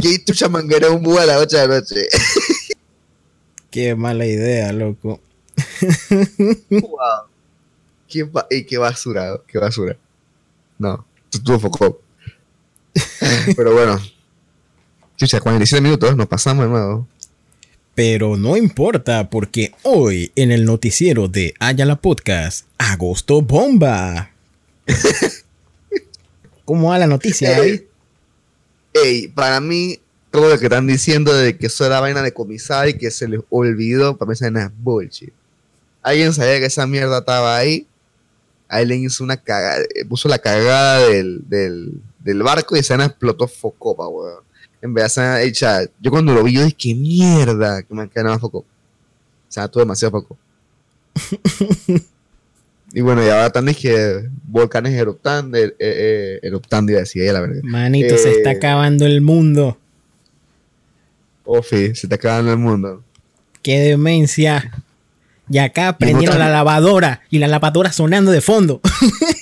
[0.00, 2.08] ¿Qué tucha manguera un bus a las 8 de la noche?
[3.70, 5.20] Qué mala idea, loco.
[6.70, 7.22] wow.
[8.08, 9.96] Qué, ba- ey, qué basura, qué basura.
[10.78, 11.06] No,
[11.44, 12.00] tuvo foco.
[13.56, 14.00] Pero bueno.
[15.16, 17.06] Chucha, 47 minutos, nos pasamos de nuevo.
[18.02, 24.30] Pero no importa, porque hoy en el noticiero de Ayala Podcast, Agosto Bomba.
[26.64, 27.82] ¿Cómo va la noticia, David?
[28.94, 32.88] Ey, para mí, todo lo que están diciendo de que eso era vaina de comisada
[32.88, 35.34] y que se les olvidó, para mí es bullshit.
[36.00, 37.86] Alguien sabía que esa mierda estaba ahí.
[38.66, 44.08] Alguien hizo una cagada, puso la cagada del, del, del barco y esa explotó focopa,
[44.08, 44.42] weón.
[44.82, 47.94] En vez de esa vaina hecha, yo cuando lo vi, yo dije, qué mierda, que
[47.94, 48.58] me más foco.
[48.58, 48.64] O
[49.52, 50.38] sea, todo demasiado foco.
[52.92, 57.40] y bueno, y ahora están que volcanes eruptando, eh, eh, eruptando y así, ya la
[57.40, 57.62] verdad.
[57.62, 58.36] Manito, se Eh.
[58.36, 59.76] está acabando el mundo.
[61.44, 63.02] Ofi, se está acabando el mundo.
[63.62, 64.70] Qué demencia.
[65.50, 68.80] Y acá prendieron la lavadora y la lavadora sonando de fondo.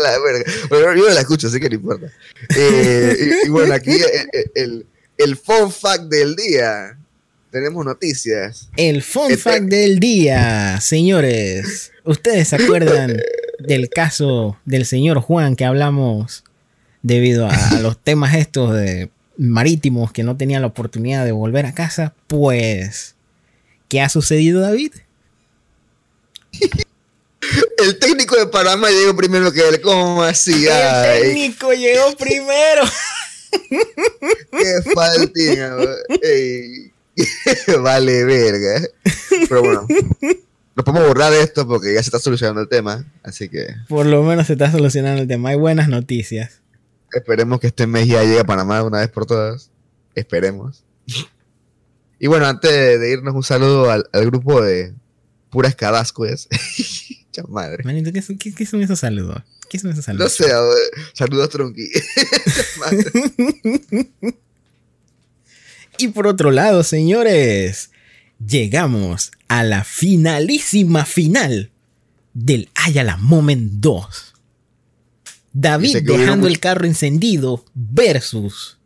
[0.00, 0.50] la verga.
[0.68, 2.06] Bueno, yo no la escucho, así que no importa.
[2.56, 4.86] Eh, y, y bueno, aquí el, el,
[5.18, 6.96] el fun fact del día.
[7.50, 8.68] Tenemos noticias.
[8.76, 11.90] El fun Este- fact del día, señores.
[12.04, 13.20] ¿Ustedes se acuerdan
[13.58, 16.44] del caso del señor Juan que hablamos
[17.02, 21.66] debido a, a los temas estos de marítimos que no tenían la oportunidad de volver
[21.66, 22.14] a casa?
[22.28, 23.16] Pues,
[23.88, 24.92] ¿qué ha sucedido, David?
[27.82, 29.80] El técnico de Panamá llegó primero que él.
[29.80, 30.66] ¿Cómo así?
[30.66, 32.82] El técnico llegó primero.
[34.50, 35.76] qué faltina.
[37.82, 38.88] Vale, verga.
[39.48, 39.86] Pero bueno,
[40.76, 43.04] nos podemos borrar de esto porque ya se está solucionando el tema.
[43.22, 45.50] Así que Por lo menos se está solucionando el tema.
[45.50, 46.60] Hay buenas noticias.
[47.12, 49.70] Esperemos que este mes ya llegue a Panamá una vez por todas.
[50.14, 50.84] Esperemos.
[52.18, 52.70] Y bueno, antes
[53.00, 54.92] de irnos, un saludo al, al grupo de
[55.50, 56.48] Puras Cadascues.
[57.32, 57.84] Cha madre.
[57.84, 59.42] Manito, ¿qué, son- qué- qué son esos saludos?
[59.68, 60.32] ¿Qué son esos No saludos?
[60.32, 60.78] sé, a ver,
[61.14, 61.48] saludos.
[61.50, 61.58] Cha
[62.80, 63.06] madre.
[65.98, 67.90] Y por otro lado, señores,
[68.44, 71.70] llegamos a la finalísima final
[72.32, 74.34] del Ayala Moment 2.
[75.52, 78.78] David dejando el carro encendido versus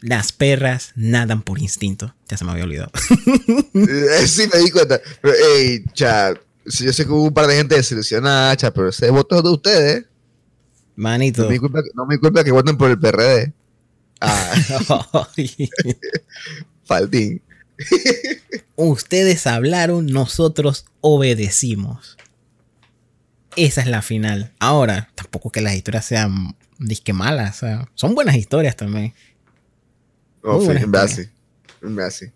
[0.00, 2.14] las perras nadan por instinto.
[2.28, 2.90] Ya se me había olvidado.
[3.74, 5.00] Eh, sí, me di cuenta.
[5.20, 6.34] Pero, hey, cha,
[6.64, 10.04] yo sé que hubo un par de gente desilusionada, cha, pero ese voto de ustedes.
[10.96, 11.44] Manito.
[11.44, 13.52] No me culpa, no me culpa que voten por el PRD.
[14.20, 14.54] Ah,
[16.84, 17.42] faltín.
[18.76, 22.16] Ustedes hablaron, nosotros obedecimos.
[23.56, 24.52] Esa es la final.
[24.58, 27.56] Ahora, tampoco que las historias sean disque malas.
[27.56, 29.14] O sea, son buenas historias también.
[30.42, 31.22] Oh, Muy sí, buena sí.
[31.82, 32.26] En verdad sí.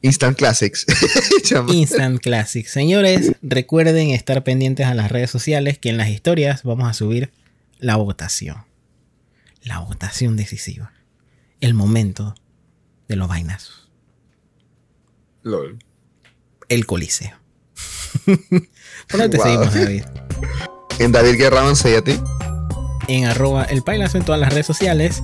[0.00, 0.84] Instant Classics.
[1.68, 2.66] Instant Classic.
[2.66, 7.32] Señores, recuerden estar pendientes a las redes sociales que en las historias vamos a subir
[7.78, 8.64] la votación.
[9.62, 10.92] La votación decisiva.
[11.60, 12.34] El momento
[13.08, 13.88] de los vainazos.
[15.42, 15.78] Lol.
[16.68, 17.36] El coliseo.
[18.24, 19.46] ¿Por dónde te Wow.
[19.46, 20.04] seguimos, David?
[20.98, 22.20] En David Guerra 11 y a ti.
[23.08, 25.22] En arroba el pailazo en todas las redes sociales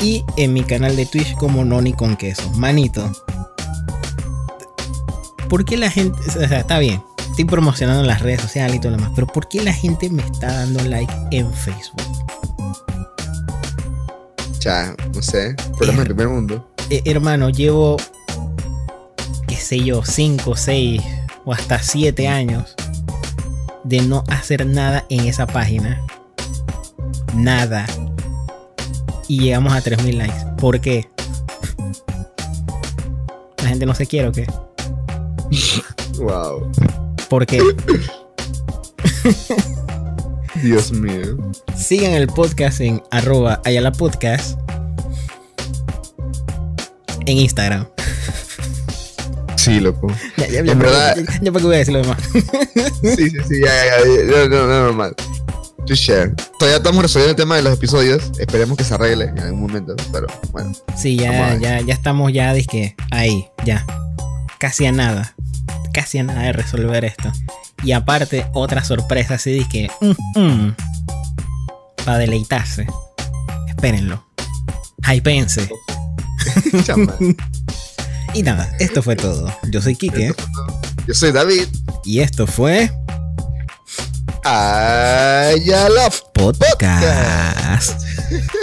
[0.00, 2.48] y en mi canal de Twitch como Noni con queso.
[2.56, 3.10] Manito.
[5.48, 6.18] ¿Por qué la gente...
[6.26, 7.02] O sea, está bien.
[7.30, 9.12] Estoy promocionando las redes sociales y todo lo demás.
[9.14, 12.02] Pero ¿por qué la gente me está dando like en Facebook?
[14.60, 15.54] Ya, no sé.
[15.76, 16.70] Problemas del primer mundo.
[16.90, 17.96] Eh, hermano, llevo,
[19.46, 21.02] qué sé yo, 5, 6
[21.44, 22.74] o hasta 7 años
[23.84, 26.04] de no hacer nada en esa página.
[27.34, 27.86] Nada.
[29.30, 30.44] Y llegamos a 3000 likes.
[30.58, 31.08] ¿Por qué?
[33.62, 34.44] La gente no se quiere o qué?
[36.18, 36.68] Wow.
[37.28, 37.62] ¿Por qué?
[40.64, 41.38] Dios mío.
[41.76, 44.58] Sigan el podcast en arroba Ayala Podcast
[47.26, 47.86] en Instagram.
[49.54, 50.08] Sí, loco.
[50.38, 52.18] Ya, ya, ya, En verdad- ya, ya, ya, ¿para qué voy a decir lo demás?
[52.32, 55.14] Sí, sí, sí, ya, ya, ya, no, no, no, normal.
[55.86, 56.34] To share.
[56.58, 58.30] Todavía estamos resolviendo el tema de los episodios.
[58.38, 60.72] Esperemos que se arregle en algún momento, pero bueno.
[60.96, 63.84] Sí, ya, ya, ya estamos ya, dizque, ahí, ya.
[64.58, 65.34] Casi a nada.
[65.92, 67.32] Casi a nada de resolver esto.
[67.82, 69.90] Y aparte, otra sorpresa así, dizque,
[72.04, 72.86] para deleitarse.
[73.68, 74.24] Espérenlo.
[75.10, 75.68] Hypense.
[78.32, 79.52] Y nada, esto fue todo.
[79.72, 80.32] Yo soy Kike
[81.04, 81.66] Yo soy David.
[82.04, 82.88] y esto fue
[84.44, 87.92] Ayala Podcast.